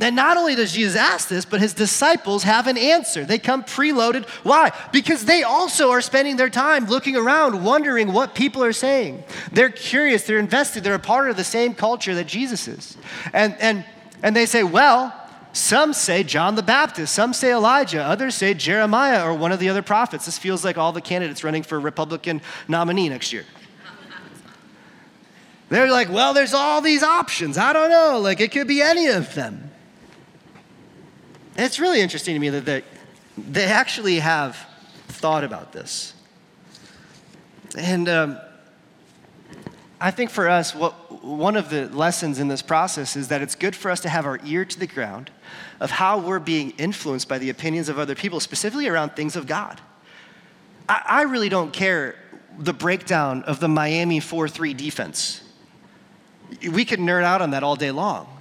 [0.00, 3.24] And not only does Jesus ask this, but his disciples have an answer.
[3.24, 4.26] They come preloaded.
[4.44, 4.72] Why?
[4.92, 9.22] Because they also are spending their time looking around, wondering what people are saying.
[9.52, 12.96] They're curious, they're invested, they're a part of the same culture that Jesus is.
[13.34, 13.84] And, and,
[14.22, 15.14] and they say, well,
[15.52, 19.68] some say John the Baptist, some say Elijah, others say Jeremiah or one of the
[19.68, 20.24] other prophets.
[20.24, 23.44] This feels like all the candidates running for Republican nominee next year.
[25.68, 27.56] They're like, well, there's all these options.
[27.56, 28.18] I don't know.
[28.18, 29.69] Like, it could be any of them.
[31.60, 32.82] And it's really interesting to me that they,
[33.36, 34.56] they actually have
[35.08, 36.14] thought about this.
[37.76, 38.38] And um,
[40.00, 43.54] I think for us, what, one of the lessons in this process is that it's
[43.54, 45.30] good for us to have our ear to the ground
[45.80, 49.46] of how we're being influenced by the opinions of other people, specifically around things of
[49.46, 49.82] God.
[50.88, 52.16] I, I really don't care
[52.58, 55.42] the breakdown of the Miami 4 3 defense.
[56.72, 58.39] We could nerd out on that all day long.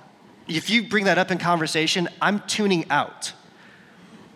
[0.49, 3.33] If you bring that up in conversation, I'm tuning out.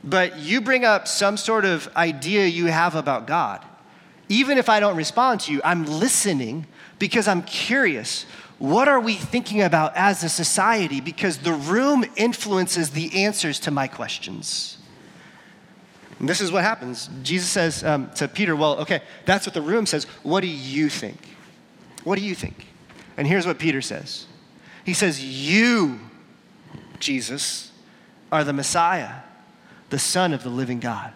[0.03, 3.65] But you bring up some sort of idea you have about God.
[4.29, 6.67] Even if I don't respond to you, I'm listening
[6.99, 8.25] because I'm curious.
[8.59, 11.01] What are we thinking about as a society?
[11.01, 14.77] Because the room influences the answers to my questions.
[16.19, 17.09] And this is what happens.
[17.23, 20.05] Jesus says um, to Peter, Well, okay, that's what the room says.
[20.21, 21.17] What do you think?
[22.03, 22.67] What do you think?
[23.17, 24.27] And here's what Peter says
[24.83, 25.99] He says, You,
[26.99, 27.71] Jesus,
[28.31, 29.21] are the Messiah,
[29.89, 31.13] the Son of the living God.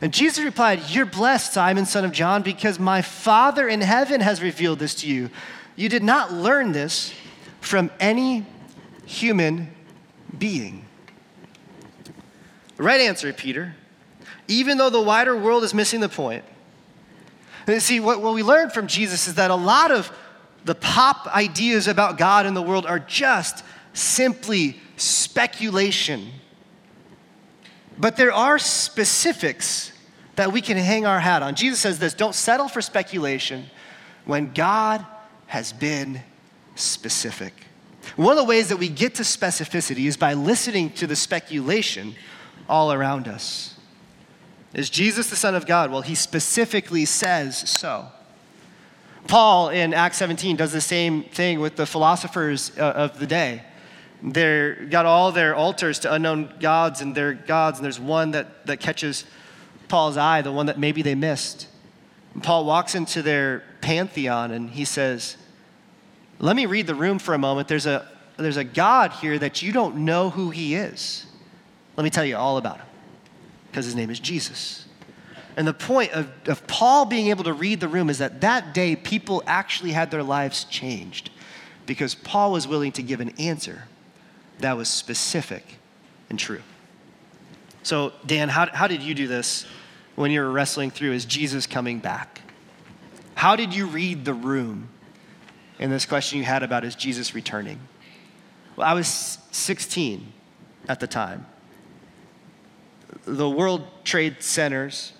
[0.00, 4.40] And Jesus replied, You're blessed, Simon, son of John, because my Father in heaven has
[4.40, 5.30] revealed this to you.
[5.76, 7.12] You did not learn this
[7.60, 8.46] from any
[9.04, 9.68] human
[10.38, 10.84] being.
[12.78, 13.74] right answer, Peter.
[14.48, 16.44] Even though the wider world is missing the point.
[17.66, 20.10] And see, what, what we learned from Jesus is that a lot of
[20.64, 26.32] the pop ideas about God in the world are just simply speculation
[28.00, 29.92] but there are specifics
[30.36, 31.54] that we can hang our hat on.
[31.54, 33.66] Jesus says this don't settle for speculation
[34.24, 35.04] when God
[35.46, 36.22] has been
[36.76, 37.52] specific.
[38.16, 42.14] One of the ways that we get to specificity is by listening to the speculation
[42.68, 43.74] all around us.
[44.72, 45.90] Is Jesus the Son of God?
[45.90, 48.08] Well, he specifically says so.
[49.26, 53.62] Paul in Acts 17 does the same thing with the philosophers uh, of the day.
[54.22, 58.66] They're got all their altars to unknown gods and their gods, and there's one that,
[58.66, 59.24] that catches
[59.88, 61.68] Paul's eye, the one that maybe they missed.
[62.34, 65.36] And Paul walks into their pantheon and he says,
[66.38, 67.68] Let me read the room for a moment.
[67.68, 68.06] There's a,
[68.36, 71.26] there's a God here that you don't know who he is.
[71.96, 72.86] Let me tell you all about him,
[73.70, 74.86] because his name is Jesus.
[75.56, 78.72] And the point of, of Paul being able to read the room is that that
[78.72, 81.30] day people actually had their lives changed
[81.86, 83.84] because Paul was willing to give an answer
[84.60, 85.64] that was specific
[86.28, 86.62] and true.
[87.82, 89.66] So, Dan, how, how did you do this
[90.14, 92.42] when you were wrestling through is Jesus coming back?
[93.34, 94.88] How did you read the room
[95.78, 97.80] in this question you had about is Jesus returning?
[98.76, 100.32] Well, I was 16
[100.88, 101.46] at the time.
[103.24, 105.14] The World Trade Centers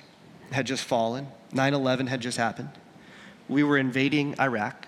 [0.52, 2.70] had just fallen, 9 11 had just happened.
[3.48, 4.86] We were invading Iraq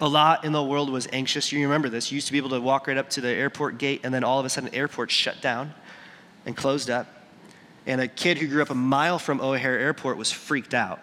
[0.00, 1.52] a lot in the world was anxious.
[1.52, 2.10] You remember this.
[2.10, 4.24] You used to be able to walk right up to the airport gate, and then
[4.24, 5.74] all of a sudden, the airport shut down
[6.46, 7.06] and closed up.
[7.86, 11.00] And a kid who grew up a mile from O'Hare Airport was freaked out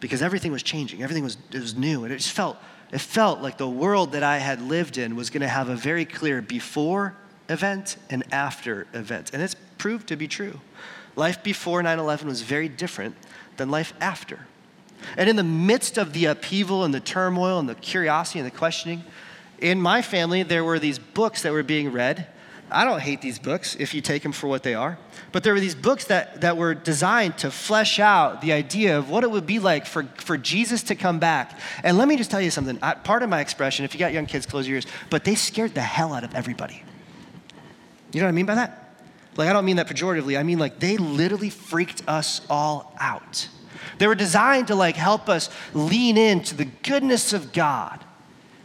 [0.00, 1.02] because everything was changing.
[1.02, 2.04] Everything was, was new.
[2.04, 2.56] And it just felt,
[2.92, 5.76] it felt like the world that I had lived in was going to have a
[5.76, 7.16] very clear before
[7.48, 9.30] event and after event.
[9.32, 10.60] And it's proved to be true.
[11.16, 13.16] Life before 9 11 was very different
[13.56, 14.46] than life after.
[15.16, 18.56] And in the midst of the upheaval and the turmoil and the curiosity and the
[18.56, 19.04] questioning,
[19.58, 22.26] in my family, there were these books that were being read.
[22.72, 24.96] I don't hate these books if you take them for what they are,
[25.32, 29.10] but there were these books that, that were designed to flesh out the idea of
[29.10, 31.58] what it would be like for, for Jesus to come back.
[31.82, 32.78] And let me just tell you something.
[32.80, 35.34] I, part of my expression, if you got young kids, close your ears, but they
[35.34, 36.82] scared the hell out of everybody.
[38.12, 38.79] You know what I mean by that?
[39.40, 40.38] Like, I don't mean that pejoratively.
[40.38, 43.48] I mean, like, they literally freaked us all out.
[43.96, 48.04] They were designed to like help us lean into the goodness of God.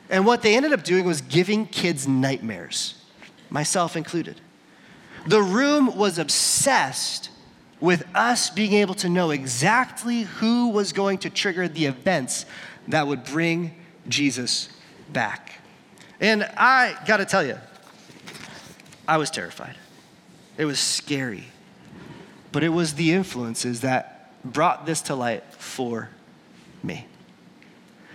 [0.10, 3.02] And what they ended up doing was giving kids nightmares,
[3.50, 4.42] myself included.
[5.28, 7.30] The room was obsessed
[7.80, 12.46] with us being able to know exactly who was going to trigger the events
[12.88, 13.76] that would bring
[14.08, 14.70] Jesus
[15.12, 15.54] back.
[16.20, 17.58] And I got to tell you,
[19.08, 19.76] I was terrified.
[20.58, 21.46] It was scary.
[22.52, 26.10] But it was the influences that brought this to light for
[26.84, 27.06] me.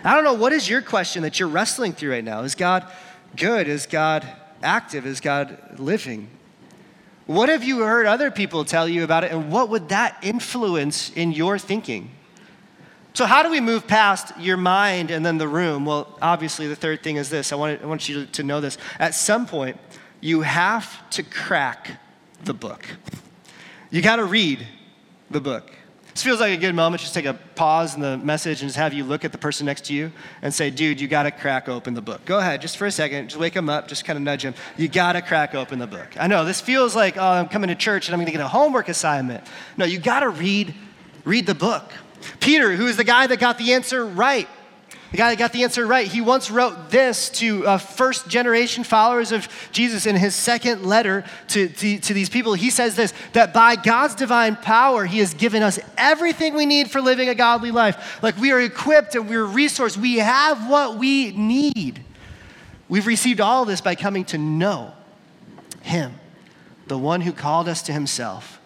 [0.02, 2.40] I don't know, what is your question that you're wrestling through right now?
[2.42, 2.90] Is God
[3.36, 3.68] good?
[3.68, 4.26] Is God
[4.62, 5.04] active?
[5.04, 6.28] Is God living?
[7.26, 11.10] What have you heard other people tell you about it, and what would that influence
[11.10, 12.10] in your thinking?
[13.12, 15.84] So, how do we move past your mind and then the room?
[15.84, 18.78] Well, obviously, the third thing is this I want, I want you to know this.
[18.98, 19.76] At some point,
[20.20, 22.00] you have to crack
[22.44, 22.86] the book.
[23.90, 24.66] You got to read
[25.30, 25.70] the book.
[26.12, 27.00] This feels like a good moment.
[27.00, 29.66] Just take a pause in the message and just have you look at the person
[29.66, 30.10] next to you
[30.42, 32.24] and say, dude, you got to crack open the book.
[32.24, 33.28] Go ahead, just for a second.
[33.28, 34.54] Just wake him up, just kind of nudge him.
[34.76, 36.08] You got to crack open the book.
[36.18, 38.40] I know this feels like, oh, I'm coming to church and I'm going to get
[38.40, 39.44] a homework assignment.
[39.76, 40.74] No, you got to read,
[41.24, 41.90] read the book.
[42.40, 44.48] Peter, who is the guy that got the answer right,
[45.10, 48.84] the guy that got the answer right, he once wrote this to uh, first generation
[48.84, 52.54] followers of Jesus in his second letter to, to, to these people.
[52.54, 56.90] He says this that by God's divine power, he has given us everything we need
[56.90, 58.22] for living a godly life.
[58.22, 62.04] Like we are equipped and we're resourced, we have what we need.
[62.88, 64.92] We've received all this by coming to know
[65.82, 66.14] him,
[66.86, 68.60] the one who called us to himself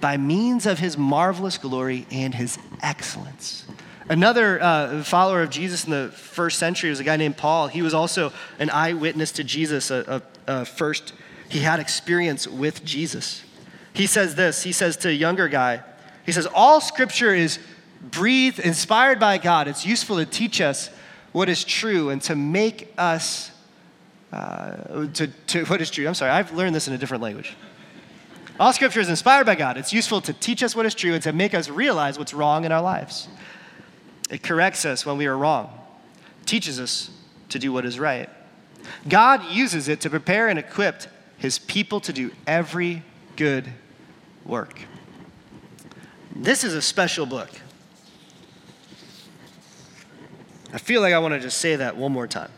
[0.00, 3.66] by means of his marvelous glory and his excellence.
[4.10, 7.68] Another uh, follower of Jesus in the first century was a guy named Paul.
[7.68, 11.12] He was also an eyewitness to Jesus, a, a, a first,
[11.48, 13.44] he had experience with Jesus.
[13.92, 15.84] He says this he says to a younger guy,
[16.26, 17.60] he says, All scripture is
[18.02, 19.68] breathed, inspired by God.
[19.68, 20.90] It's useful to teach us
[21.30, 23.52] what is true and to make us,
[24.32, 26.08] uh, to, to what is true.
[26.08, 27.54] I'm sorry, I've learned this in a different language.
[28.58, 29.76] All scripture is inspired by God.
[29.76, 32.64] It's useful to teach us what is true and to make us realize what's wrong
[32.64, 33.28] in our lives.
[34.30, 35.76] It corrects us when we are wrong,
[36.46, 37.10] teaches us
[37.48, 38.30] to do what is right.
[39.08, 41.02] God uses it to prepare and equip
[41.36, 43.02] his people to do every
[43.36, 43.72] good
[44.44, 44.80] work.
[46.34, 47.50] This is a special book.
[50.72, 52.50] I feel like I want to just say that one more time.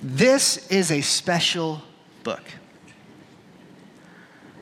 [0.00, 1.82] This is a special
[2.22, 2.42] book.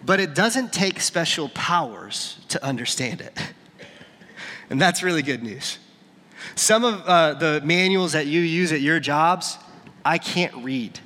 [0.05, 3.39] But it doesn't take special powers to understand it.
[4.71, 5.79] And that's really good news.
[6.55, 9.59] Some of uh, the manuals that you use at your jobs,
[10.05, 11.01] I can't read.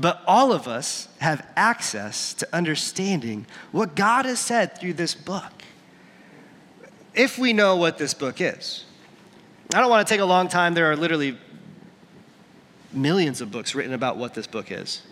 [0.00, 5.52] But all of us have access to understanding what God has said through this book.
[7.14, 8.84] If we know what this book is.
[9.74, 10.74] I don't want to take a long time.
[10.74, 11.36] There are literally
[12.92, 15.02] millions of books written about what this book is.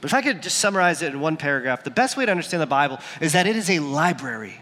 [0.00, 2.62] But if I could just summarize it in one paragraph, the best way to understand
[2.62, 4.60] the Bible is that it is a library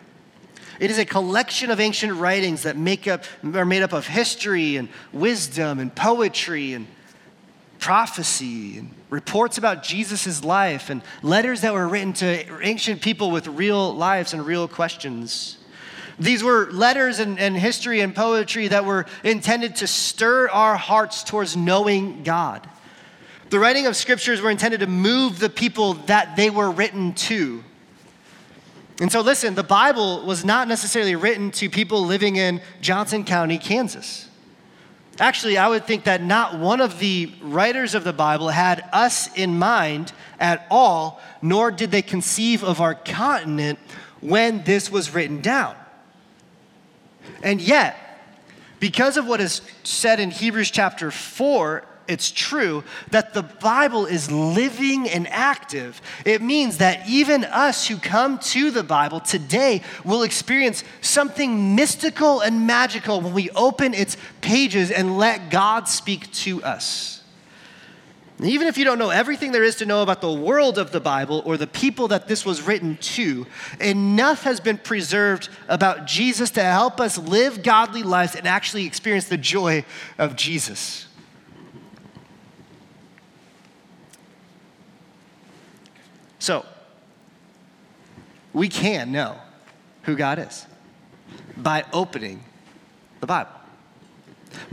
[0.78, 4.76] it is a collection of ancient writings that make up, are made up of history
[4.76, 6.86] and wisdom and poetry and
[7.78, 13.46] prophecy and reports about Jesus' life and letters that were written to ancient people with
[13.46, 15.58] real lives and real questions.
[16.18, 21.22] These were letters and, and history and poetry that were intended to stir our hearts
[21.22, 22.68] towards knowing God.
[23.50, 27.64] The writing of scriptures were intended to move the people that they were written to.
[29.00, 33.58] And so, listen, the Bible was not necessarily written to people living in Johnson County,
[33.58, 34.28] Kansas.
[35.20, 39.32] Actually, I would think that not one of the writers of the Bible had us
[39.36, 43.78] in mind at all, nor did they conceive of our continent
[44.20, 45.74] when this was written down.
[47.42, 47.96] And yet,
[48.80, 54.30] because of what is said in Hebrews chapter 4, it's true that the Bible is
[54.30, 60.22] living and active, it means that even us who come to the Bible today will
[60.22, 66.62] experience something mystical and magical when we open its pages and let God speak to
[66.62, 67.22] us.
[68.40, 71.00] even if you don't know everything there is to know about the world of the
[71.00, 73.44] Bible or the people that this was written to,
[73.80, 79.28] enough has been preserved about Jesus to help us live godly lives and actually experience
[79.28, 79.84] the joy
[80.18, 81.07] of Jesus.
[86.48, 86.64] So,
[88.54, 89.36] we can know
[90.04, 90.64] who God is
[91.58, 92.42] by opening
[93.20, 93.50] the Bible.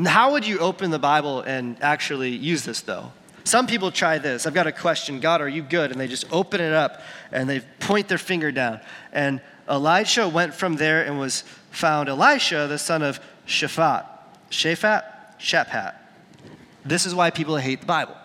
[0.06, 3.12] How would you open the Bible and actually use this, though?
[3.44, 4.48] Some people try this.
[4.48, 5.92] I've got a question God, are you good?
[5.92, 7.02] And they just open it up
[7.34, 8.80] and they point their finger down.
[9.12, 14.06] And Elisha went from there and was found Elisha, the son of Shaphat.
[14.50, 15.04] Shaphat?
[15.42, 15.94] Shaphat.
[16.86, 18.16] This is why people hate the Bible.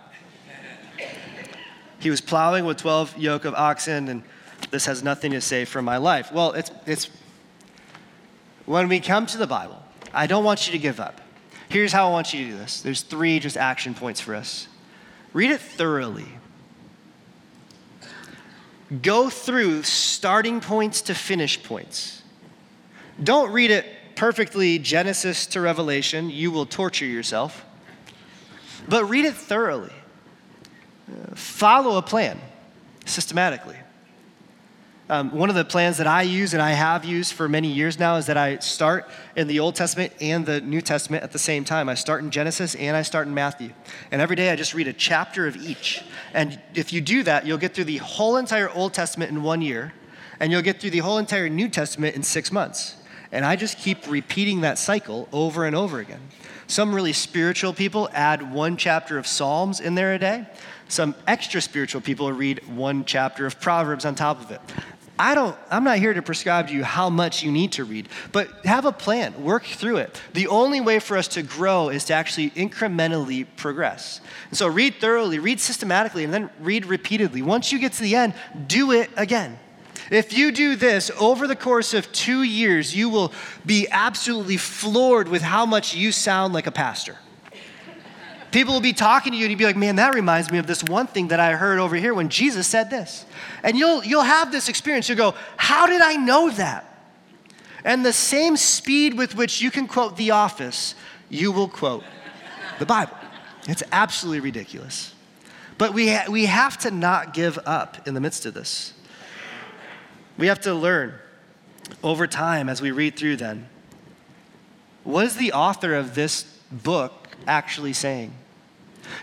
[2.01, 4.23] He was plowing with 12 yoke of oxen, and
[4.71, 6.33] this has nothing to say for my life.
[6.33, 7.11] Well, it's, it's
[8.67, 9.83] when we come to the Bible,
[10.13, 11.21] I don't want you to give up.
[11.69, 12.81] Here's how I want you to do this.
[12.81, 14.67] There's three just action points for us.
[15.33, 16.27] Read it thoroughly.
[19.03, 22.23] Go through starting points to finish points.
[23.23, 23.87] Don't read it
[24.17, 26.29] perfectly Genesis to Revelation.
[26.29, 27.65] You will torture yourself.
[28.89, 29.93] But read it thoroughly.
[31.35, 32.39] Follow a plan
[33.05, 33.77] systematically.
[35.11, 37.99] Um, one of the plans that I use and I have used for many years
[37.99, 41.39] now is that I start in the Old Testament and the New Testament at the
[41.39, 41.89] same time.
[41.89, 43.71] I start in Genesis and I start in Matthew.
[44.13, 46.01] And every day I just read a chapter of each.
[46.33, 49.63] And if you do that, you'll get through the whole entire Old Testament in one
[49.63, 49.93] year,
[50.39, 52.95] and you'll get through the whole entire New Testament in six months.
[53.33, 56.21] And I just keep repeating that cycle over and over again.
[56.69, 60.47] Some really spiritual people add one chapter of Psalms in there a day.
[60.91, 64.61] Some extra spiritual people read one chapter of Proverbs on top of it.
[65.21, 68.09] I don't, I'm not here to prescribe to you how much you need to read,
[68.33, 70.21] but have a plan, work through it.
[70.33, 74.21] The only way for us to grow is to actually incrementally progress.
[74.49, 77.41] And so read thoroughly, read systematically, and then read repeatedly.
[77.41, 78.35] Once you get to the end,
[78.67, 79.59] do it again.
[80.11, 83.33] If you do this over the course of two years, you will
[83.65, 87.17] be absolutely floored with how much you sound like a pastor.
[88.51, 90.67] People will be talking to you and you'll be like, man, that reminds me of
[90.67, 93.25] this one thing that I heard over here when Jesus said this.
[93.63, 95.09] And you'll, you'll have this experience.
[95.09, 96.87] You'll go, how did I know that?
[97.85, 100.95] And the same speed with which you can quote The Office,
[101.29, 102.05] you will quote
[102.79, 103.17] the Bible.
[103.69, 105.15] It's absolutely ridiculous.
[105.79, 108.93] But we, ha- we have to not give up in the midst of this.
[110.37, 111.15] We have to learn
[112.03, 113.69] over time as we read through then.
[115.05, 118.33] What is the author of this book actually saying?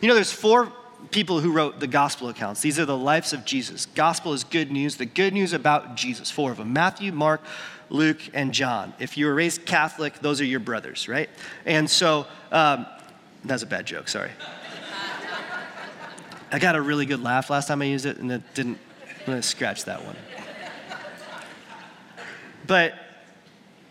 [0.02, 0.72] You know, there's four
[1.12, 2.62] people who wrote the gospel accounts.
[2.62, 3.86] These are the lives of Jesus.
[3.86, 6.30] Gospel is good news, the good news about Jesus.
[6.30, 7.42] Four of them Matthew, Mark,
[7.90, 8.94] Luke, and John.
[9.00, 11.30] If you were raised Catholic, those are your brothers, right?
[11.66, 12.86] And so, um,
[13.46, 14.32] that's a bad joke, sorry.
[16.52, 19.26] I got a really good laugh last time I used it, and it didn't, I'm
[19.26, 20.16] gonna scratch that one.
[22.66, 22.94] But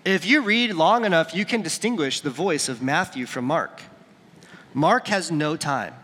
[0.05, 3.83] if you read long enough, you can distinguish the voice of Matthew from Mark.
[4.77, 5.95] Mark has no time.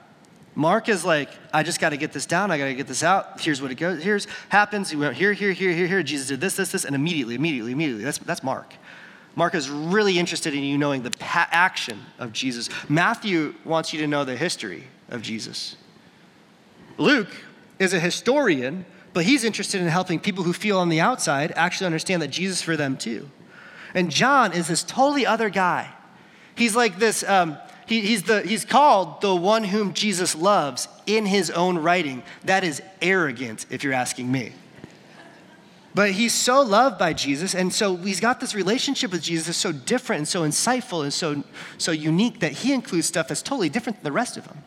[0.55, 2.51] Mark is like, I just got to get this down.
[2.51, 3.39] I got to get this out.
[3.39, 4.03] Here's what it goes.
[4.03, 4.89] Here's happens.
[4.89, 6.03] He went here, here, here, here, here.
[6.03, 8.03] Jesus did this, this, this, and immediately, immediately, immediately.
[8.03, 8.73] That's that's Mark.
[9.37, 12.71] Mark is really interested in you knowing the pa- action of Jesus.
[12.89, 15.77] Matthew wants you to know the history of Jesus.
[16.97, 17.29] Luke
[17.79, 21.87] is a historian, but he's interested in helping people who feel on the outside actually
[21.87, 23.29] understand that Jesus for them too.
[23.93, 25.93] And John is this totally other guy.
[26.55, 27.23] He's like this.
[27.23, 27.59] Um,
[27.93, 32.23] he, he's, the, he's called the one whom Jesus loves in his own writing.
[32.45, 34.53] That is arrogant, if you're asking me.
[35.95, 39.59] But he's so loved by Jesus, and so he's got this relationship with Jesus that's
[39.59, 41.45] so different and so insightful and so,
[41.77, 44.65] so unique that he includes stuff that's totally different than the rest of them.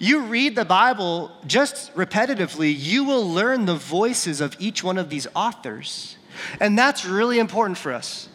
[0.00, 5.10] You read the Bible just repetitively, you will learn the voices of each one of
[5.10, 6.16] these authors.
[6.58, 8.28] And that's really important for us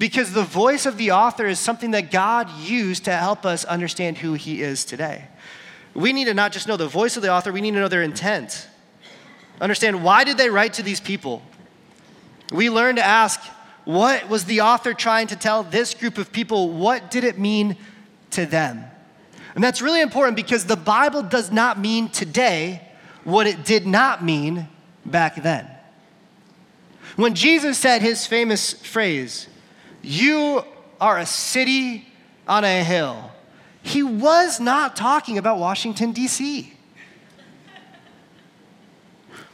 [0.00, 4.16] because the voice of the author is something that God used to help us understand
[4.16, 5.28] who he is today.
[5.92, 7.88] We need to not just know the voice of the author, we need to know
[7.88, 8.66] their intent.
[9.60, 11.42] Understand why did they write to these people?
[12.50, 13.42] We learn to ask,
[13.84, 16.70] what was the author trying to tell this group of people?
[16.70, 17.76] What did it mean
[18.30, 18.82] to them?
[19.54, 22.88] And that's really important because the Bible does not mean today
[23.24, 24.66] what it did not mean
[25.04, 25.68] back then.
[27.16, 29.46] When Jesus said his famous phrase,
[30.02, 30.64] you
[31.00, 32.06] are a city
[32.46, 33.30] on a hill.
[33.82, 36.72] He was not talking about Washington, D.C.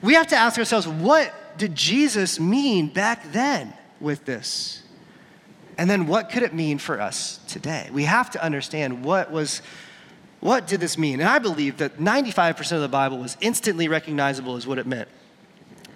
[0.03, 4.83] We have to ask ourselves what did Jesus mean back then with this?
[5.79, 7.89] And then what could it mean for us today?
[7.93, 9.63] We have to understand what was
[10.41, 11.21] what did this mean?
[11.21, 15.09] And I believe that 95% of the Bible was instantly recognizable as what it meant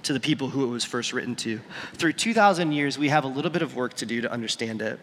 [0.02, 1.60] to the people who it was first written to.
[1.94, 4.98] Through 2,000 years, we have a little bit of work to do to understand it.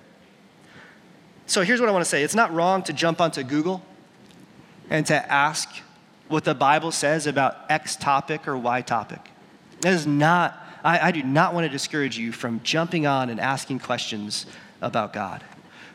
[1.45, 3.83] So here's what I want to say it's not wrong to jump onto Google
[4.89, 5.69] and to ask
[6.27, 9.31] what the Bible says about X topic or Y topic.
[9.81, 13.39] That is not, I, I do not want to discourage you from jumping on and
[13.39, 14.45] asking questions
[14.81, 15.43] about God.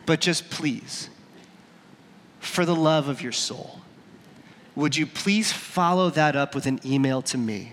[0.07, 1.11] But just please,
[2.41, 3.81] for the love of your soul,
[4.75, 7.73] would you please follow that up with an email to me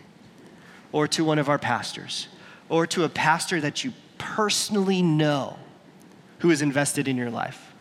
[0.91, 2.27] or to one of our pastors
[2.67, 5.57] or to a pastor that you personally know
[6.39, 7.73] who is invested in your life?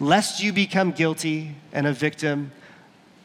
[0.00, 2.52] Lest you become guilty and a victim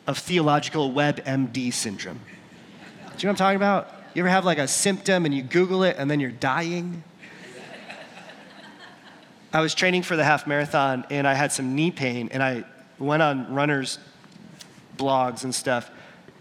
[0.07, 2.19] of theological WebMD syndrome.
[2.19, 3.93] Do you know what I'm talking about?
[4.15, 7.03] You ever have like a symptom and you Google it and then you're dying?
[9.53, 12.63] I was training for the half marathon and I had some knee pain and I
[12.97, 13.99] went on runners'
[14.97, 15.91] blogs and stuff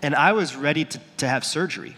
[0.03, 1.97] and I was ready to, to have surgery.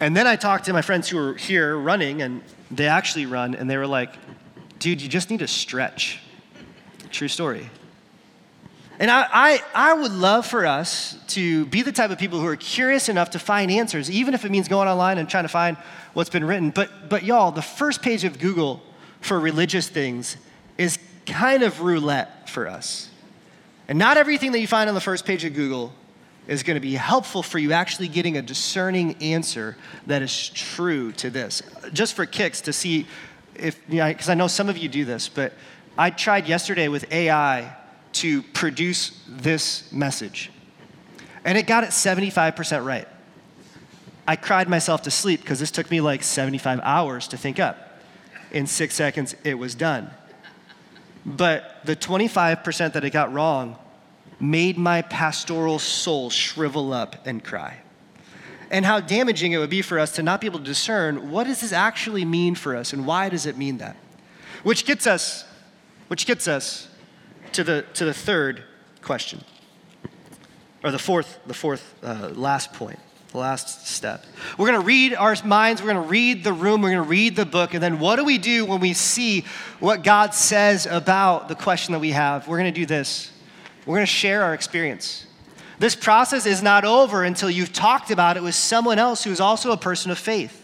[0.00, 3.54] And then I talked to my friends who were here running and they actually run
[3.54, 4.14] and they were like,
[4.78, 6.20] dude, you just need to stretch.
[7.10, 7.70] True story.
[8.98, 12.46] And I, I, I, would love for us to be the type of people who
[12.46, 15.48] are curious enough to find answers, even if it means going online and trying to
[15.48, 15.76] find
[16.12, 16.70] what's been written.
[16.70, 18.82] But, but y'all, the first page of Google
[19.20, 20.36] for religious things
[20.78, 23.10] is kind of roulette for us.
[23.88, 25.92] And not everything that you find on the first page of Google
[26.46, 29.76] is going to be helpful for you actually getting a discerning answer
[30.06, 31.62] that is true to this.
[31.92, 33.06] Just for kicks to see
[33.54, 35.52] if, you know, because I know some of you do this, but
[35.96, 37.76] I tried yesterday with AI
[38.14, 40.50] to produce this message.
[41.44, 43.08] And it got it 75% right.
[44.26, 48.00] I cried myself to sleep because this took me like 75 hours to think up.
[48.50, 50.10] In six seconds, it was done.
[51.26, 53.78] But the 25% that it got wrong
[54.40, 57.80] made my pastoral soul shrivel up and cry.
[58.70, 61.44] And how damaging it would be for us to not be able to discern what
[61.44, 63.96] does this actually mean for us and why does it mean that?
[64.62, 65.44] Which gets us,
[66.08, 66.88] which gets us
[67.52, 68.64] to the, to the third
[69.02, 69.44] question,
[70.82, 72.98] or the fourth, the fourth uh, last point,
[73.30, 74.24] the last step.
[74.58, 77.08] We're going to read our minds, we're going to read the room, we're going to
[77.08, 79.44] read the book, and then what do we do when we see
[79.80, 82.48] what God says about the question that we have?
[82.48, 83.30] We're going to do this.
[83.86, 85.26] We're going to share our experience.
[85.78, 89.72] This process is not over until you've talked about it with someone else who's also
[89.72, 90.60] a person of faith.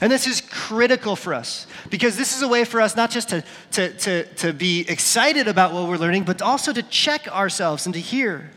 [0.00, 3.28] And this is critical for us because this is a way for us not just
[3.30, 7.86] to, to, to, to be excited about what we're learning, but also to check ourselves
[7.86, 8.50] and to hear.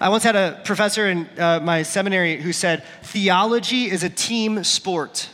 [0.00, 4.62] I once had a professor in uh, my seminary who said, Theology is a team
[4.64, 5.28] sport.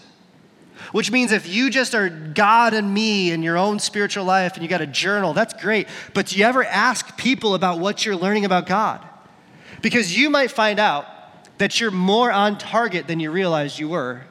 [0.92, 4.62] Which means if you just are God and me in your own spiritual life and
[4.62, 5.88] you got a journal, that's great.
[6.14, 9.06] But do you ever ask people about what you're learning about God?
[9.82, 11.06] Because you might find out
[11.58, 14.22] that you're more on target than you realized you were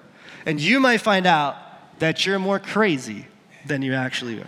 [0.46, 1.58] and you might find out
[2.00, 3.28] that you're more crazy
[3.66, 4.48] than you actually are.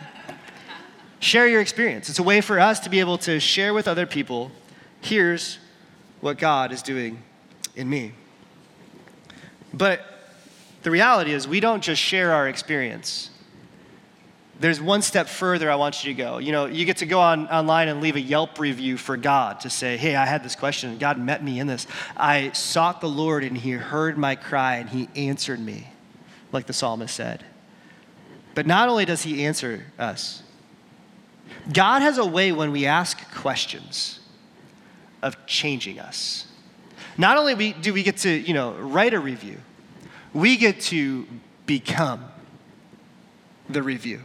[1.20, 2.10] Share your experience.
[2.10, 4.51] It's a way for us to be able to share with other people
[5.01, 5.60] here's
[6.22, 7.22] what God is doing
[7.76, 8.14] in me.
[9.74, 10.01] But
[10.82, 13.30] the reality is, we don't just share our experience.
[14.60, 16.38] There's one step further I want you to go.
[16.38, 19.62] You know, you get to go on, online and leave a Yelp review for God
[19.62, 21.88] to say, hey, I had this question, God met me in this.
[22.18, 25.88] I sought the Lord, and He heard my cry, and He answered me
[26.52, 27.44] like the psalmist said.
[28.56, 30.44] But not only does he answer us,
[31.72, 34.20] God has a way when we ask questions
[35.22, 36.46] of changing us.
[37.18, 39.58] Not only do we get to, you know, write a review,
[40.34, 41.28] we get to
[41.66, 42.26] become
[43.70, 44.22] the review.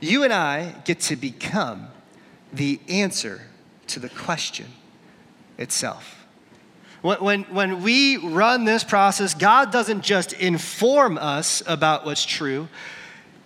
[0.00, 1.88] You and I get to become
[2.52, 3.42] the answer
[3.88, 4.66] to the question
[5.58, 6.26] itself.
[7.02, 12.68] When, when, when we run this process, God doesn't just inform us about what's true,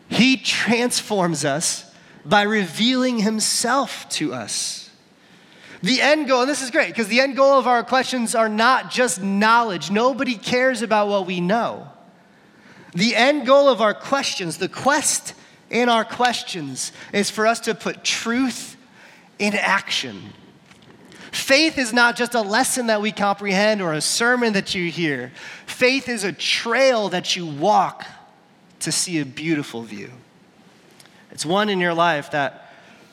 [0.09, 1.91] He transforms us
[2.25, 4.82] by revealing Himself to us.
[5.83, 8.49] The end goal, and this is great because the end goal of our questions are
[8.49, 9.91] not just knowledge.
[9.91, 11.89] Nobody cares about what we know.
[12.95, 15.35] The end goal of our questions, the quest
[15.71, 18.77] in our questions, is for us to put truth
[19.39, 20.33] in action.
[21.33, 25.33] Faith is not just a lesson that we comprehend or a sermon that you hear.
[25.67, 28.07] Faith is a trail that you walk
[28.81, 30.11] to see a beautiful view.
[31.31, 32.62] It's one in your life that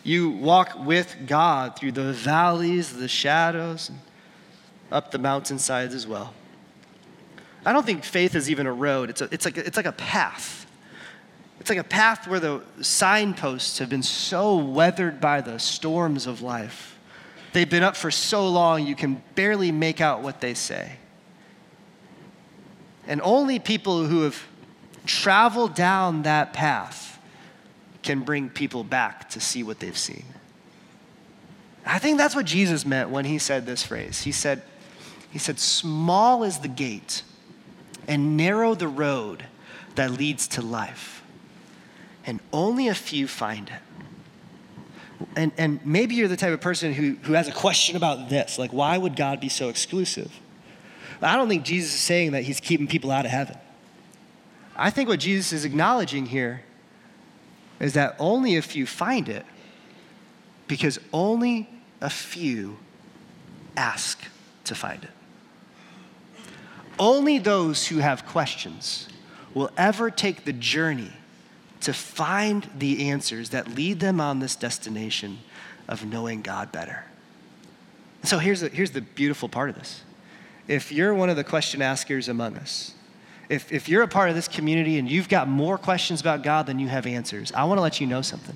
[0.04, 4.00] you walk with God through the valleys, the shadows, and
[4.92, 6.34] up the mountainsides as well.
[7.66, 9.92] I don't think faith is even a road, it's, a, it's, like, it's like a
[9.92, 10.66] path.
[11.60, 16.42] It's like a path where the signposts have been so weathered by the storms of
[16.42, 16.90] life
[17.54, 20.94] They've been up for so long, you can barely make out what they say.
[23.08, 24.46] And only people who have
[25.06, 26.99] traveled down that path
[28.10, 30.26] can bring people back to see what they've seen.
[31.86, 34.24] I think that's what Jesus meant when he said this phrase.
[34.24, 34.64] He said,
[35.30, 37.22] he said, Small is the gate
[38.08, 39.46] and narrow the road
[39.94, 41.22] that leads to life,
[42.26, 45.28] and only a few find it.
[45.36, 48.58] And, and maybe you're the type of person who, who has a question about this
[48.58, 50.32] like, why would God be so exclusive?
[51.22, 53.58] I don't think Jesus is saying that he's keeping people out of heaven.
[54.76, 56.64] I think what Jesus is acknowledging here
[57.80, 59.46] is that only a few find it
[60.68, 61.70] because only
[62.02, 62.78] a few
[63.76, 64.24] ask
[64.66, 65.10] to find it.
[66.98, 69.08] Only those who have questions
[69.54, 71.12] will ever take the journey
[71.82, 75.40] to find the answers that lead them on this destination
[75.88, 77.06] of knowing God better.
[78.24, 80.04] So here's, the, here's the beautiful part of this.
[80.68, 82.94] If you're one of the question askers among us,
[83.50, 86.68] if, if you're a part of this community and you've got more questions about God
[86.68, 88.56] than you have answers, I want to let you know something.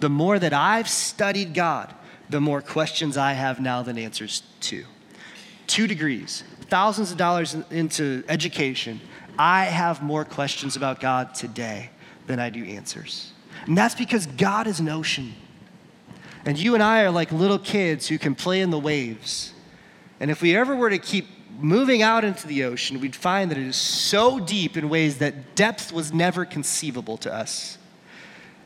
[0.00, 1.94] The more that I've studied God,
[2.30, 4.84] the more questions I have now than answers to.
[5.66, 9.00] Two degrees, thousands of dollars into education,
[9.38, 11.90] I have more questions about God today
[12.26, 13.32] than I do answers.
[13.66, 15.34] And that's because God is an ocean.
[16.46, 19.52] And you and I are like little kids who can play in the waves.
[20.18, 21.26] And if we ever were to keep
[21.62, 25.54] moving out into the ocean, we'd find that it is so deep in ways that
[25.54, 27.78] depth was never conceivable to us.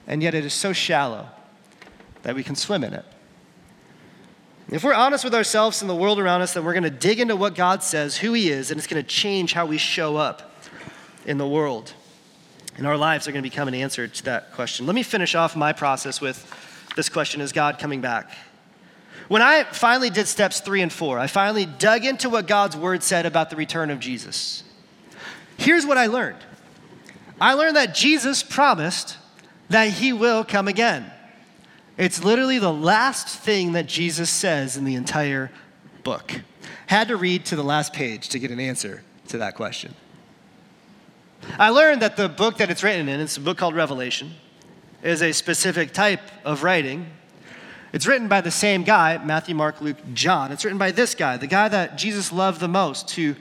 [0.06, 1.28] And yet it is so shallow
[2.22, 3.04] that we can swim in it.
[4.70, 7.20] If we're honest with ourselves and the world around us, then we're going to dig
[7.20, 10.16] into what God says, who He is, and it's going to change how we show
[10.16, 10.54] up
[11.26, 11.92] in the world.
[12.76, 14.86] And our lives are going to become an answer to that question.
[14.86, 16.50] Let me finish off my process with
[16.96, 18.30] this question Is God coming back?
[19.28, 23.02] When I finally did steps three and four, I finally dug into what God's word
[23.02, 24.64] said about the return of Jesus.
[25.56, 26.38] Here's what I learned
[27.40, 29.16] I learned that Jesus promised
[29.68, 31.10] that he will come again.
[31.96, 35.50] It's literally the last thing that Jesus says in the entire
[36.02, 36.42] book.
[36.86, 39.94] Had to read to the last page to get an answer to that question.
[41.58, 44.32] I learned that the book that it's written in, it's a book called Revelation,
[45.02, 47.06] is a specific type of writing.
[47.94, 50.50] It's written by the same guy, Matthew, Mark, Luke, John.
[50.50, 53.36] It's written by this guy, the guy that Jesus loved the most, who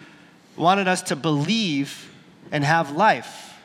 [0.56, 2.14] wanted us to believe
[2.51, 3.56] and have life.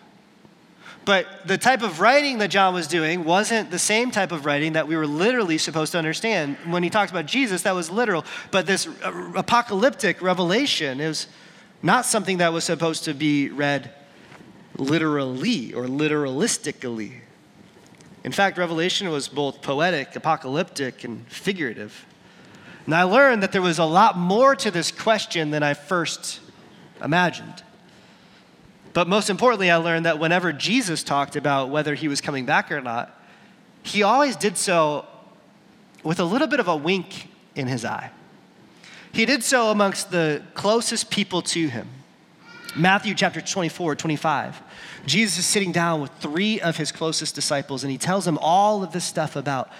[1.04, 4.72] But the type of writing that John was doing wasn't the same type of writing
[4.72, 6.56] that we were literally supposed to understand.
[6.64, 8.24] When he talks about Jesus, that was literal.
[8.50, 11.26] But this uh, apocalyptic revelation is
[11.82, 13.92] not something that was supposed to be read
[14.78, 17.20] literally or literalistically.
[18.24, 22.06] In fact, Revelation was both poetic, apocalyptic, and figurative.
[22.84, 26.40] And I learned that there was a lot more to this question than I first
[27.02, 27.62] imagined.
[28.92, 32.72] But most importantly, I learned that whenever Jesus talked about whether he was coming back
[32.72, 33.14] or not,
[33.82, 35.06] he always did so
[36.02, 38.10] with a little bit of a wink in his eye.
[39.12, 41.88] He did so amongst the closest people to him.
[42.76, 44.62] Matthew chapter 24, 25.
[45.06, 48.82] Jesus is sitting down with three of his closest disciples, and he tells them all
[48.82, 49.70] of this stuff about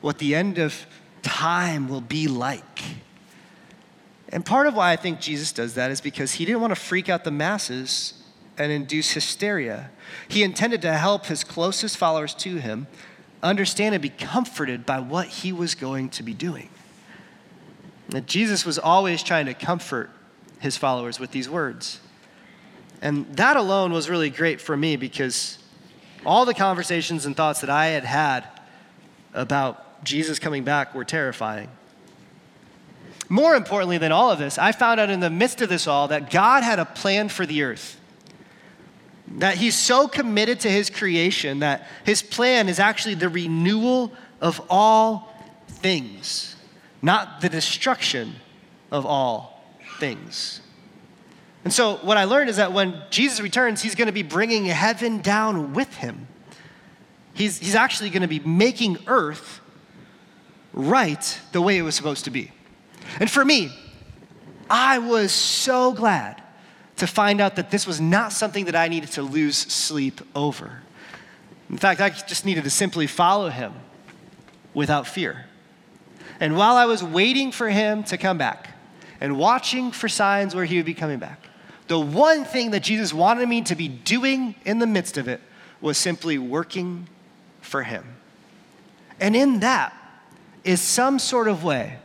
[0.00, 0.86] what the end of
[1.22, 2.82] time will be like.
[4.28, 6.80] And part of why I think Jesus does that is because he didn't want to
[6.80, 8.22] freak out the masses
[8.58, 9.90] and induce hysteria.
[10.28, 12.86] He intended to help his closest followers to him
[13.42, 16.70] understand and be comforted by what he was going to be doing.
[18.24, 20.10] Jesus was always trying to comfort
[20.60, 22.00] his followers with these words.
[23.02, 25.58] And that alone was really great for me because
[26.24, 28.44] all the conversations and thoughts that I had had
[29.34, 31.68] about Jesus coming back were terrifying.
[33.28, 36.08] More importantly than all of this, I found out in the midst of this all
[36.08, 38.00] that God had a plan for the earth
[39.28, 44.62] that he's so committed to his creation that his plan is actually the renewal of
[44.70, 45.34] all
[45.66, 46.56] things,
[47.02, 48.34] not the destruction
[48.90, 49.64] of all
[49.98, 50.60] things.
[51.66, 54.66] And so, what I learned is that when Jesus returns, he's going to be bringing
[54.66, 56.28] heaven down with him.
[57.34, 59.60] He's, he's actually going to be making earth
[60.72, 62.52] right the way it was supposed to be.
[63.18, 63.72] And for me,
[64.70, 66.40] I was so glad
[66.98, 70.82] to find out that this was not something that I needed to lose sleep over.
[71.68, 73.72] In fact, I just needed to simply follow him
[74.72, 75.46] without fear.
[76.38, 78.70] And while I was waiting for him to come back
[79.20, 81.45] and watching for signs where he would be coming back,
[81.88, 85.40] the one thing that Jesus wanted me to be doing in the midst of it
[85.80, 87.08] was simply working
[87.60, 88.04] for him.
[89.20, 89.94] And in that
[90.64, 91.98] is some sort of way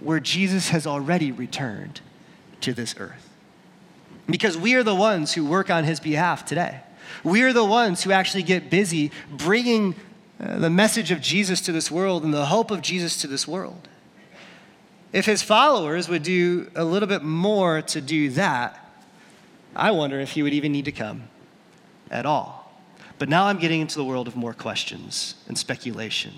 [0.00, 2.00] where Jesus has already returned
[2.60, 3.28] to this earth.
[4.28, 6.80] Because we are the ones who work on his behalf today.
[7.24, 9.94] We are the ones who actually get busy bringing
[10.38, 13.48] uh, the message of Jesus to this world and the hope of Jesus to this
[13.48, 13.88] world.
[15.12, 18.87] If his followers would do a little bit more to do that,
[19.74, 21.24] I wonder if he would even need to come
[22.10, 22.72] at all.
[23.18, 26.32] But now I'm getting into the world of more questions and speculation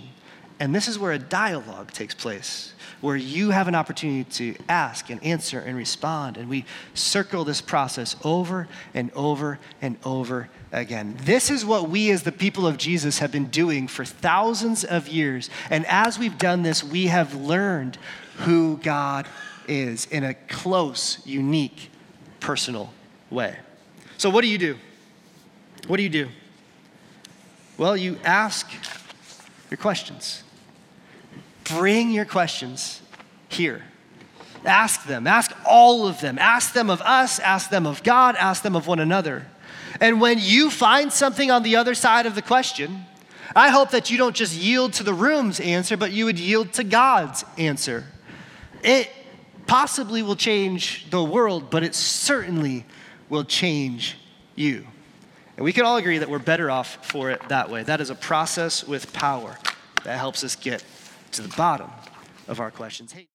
[0.59, 5.09] And this is where a dialogue takes place, where you have an opportunity to ask
[5.09, 6.37] and answer and respond.
[6.37, 11.17] And we circle this process over and over and over again.
[11.23, 15.09] This is what we, as the people of Jesus, have been doing for thousands of
[15.09, 15.49] years.
[15.71, 17.97] And as we've done this, we have learned
[18.41, 19.27] who God
[19.67, 21.91] is in a close, unique,
[22.39, 22.93] personal
[23.31, 23.57] way.
[24.19, 24.77] So, what do you do?
[25.87, 26.29] What do you do?
[27.79, 28.71] Well, you ask
[29.71, 30.43] your questions.
[31.65, 33.01] Bring your questions
[33.49, 33.83] here.
[34.65, 35.27] Ask them.
[35.27, 36.39] Ask all of them.
[36.39, 37.39] Ask them of us.
[37.39, 38.37] Ask them of God.
[38.37, 39.47] Ask them of one another.
[40.01, 43.07] And when you find something on the other side of the question,
[43.57, 46.73] I hope that you don't just yield to the room's answer, but you would yield
[46.75, 48.05] to God's answer.
[48.83, 49.11] It
[49.67, 52.85] possibly will change the world, but it certainly
[53.31, 54.17] will change
[54.57, 54.87] you.
[55.57, 57.83] And we can all agree that we're better off for it that way.
[57.83, 59.57] That is a process with power
[60.05, 60.85] that helps us get
[61.33, 61.91] to the bottom
[62.49, 63.13] of our questions.
[63.13, 63.27] Hey,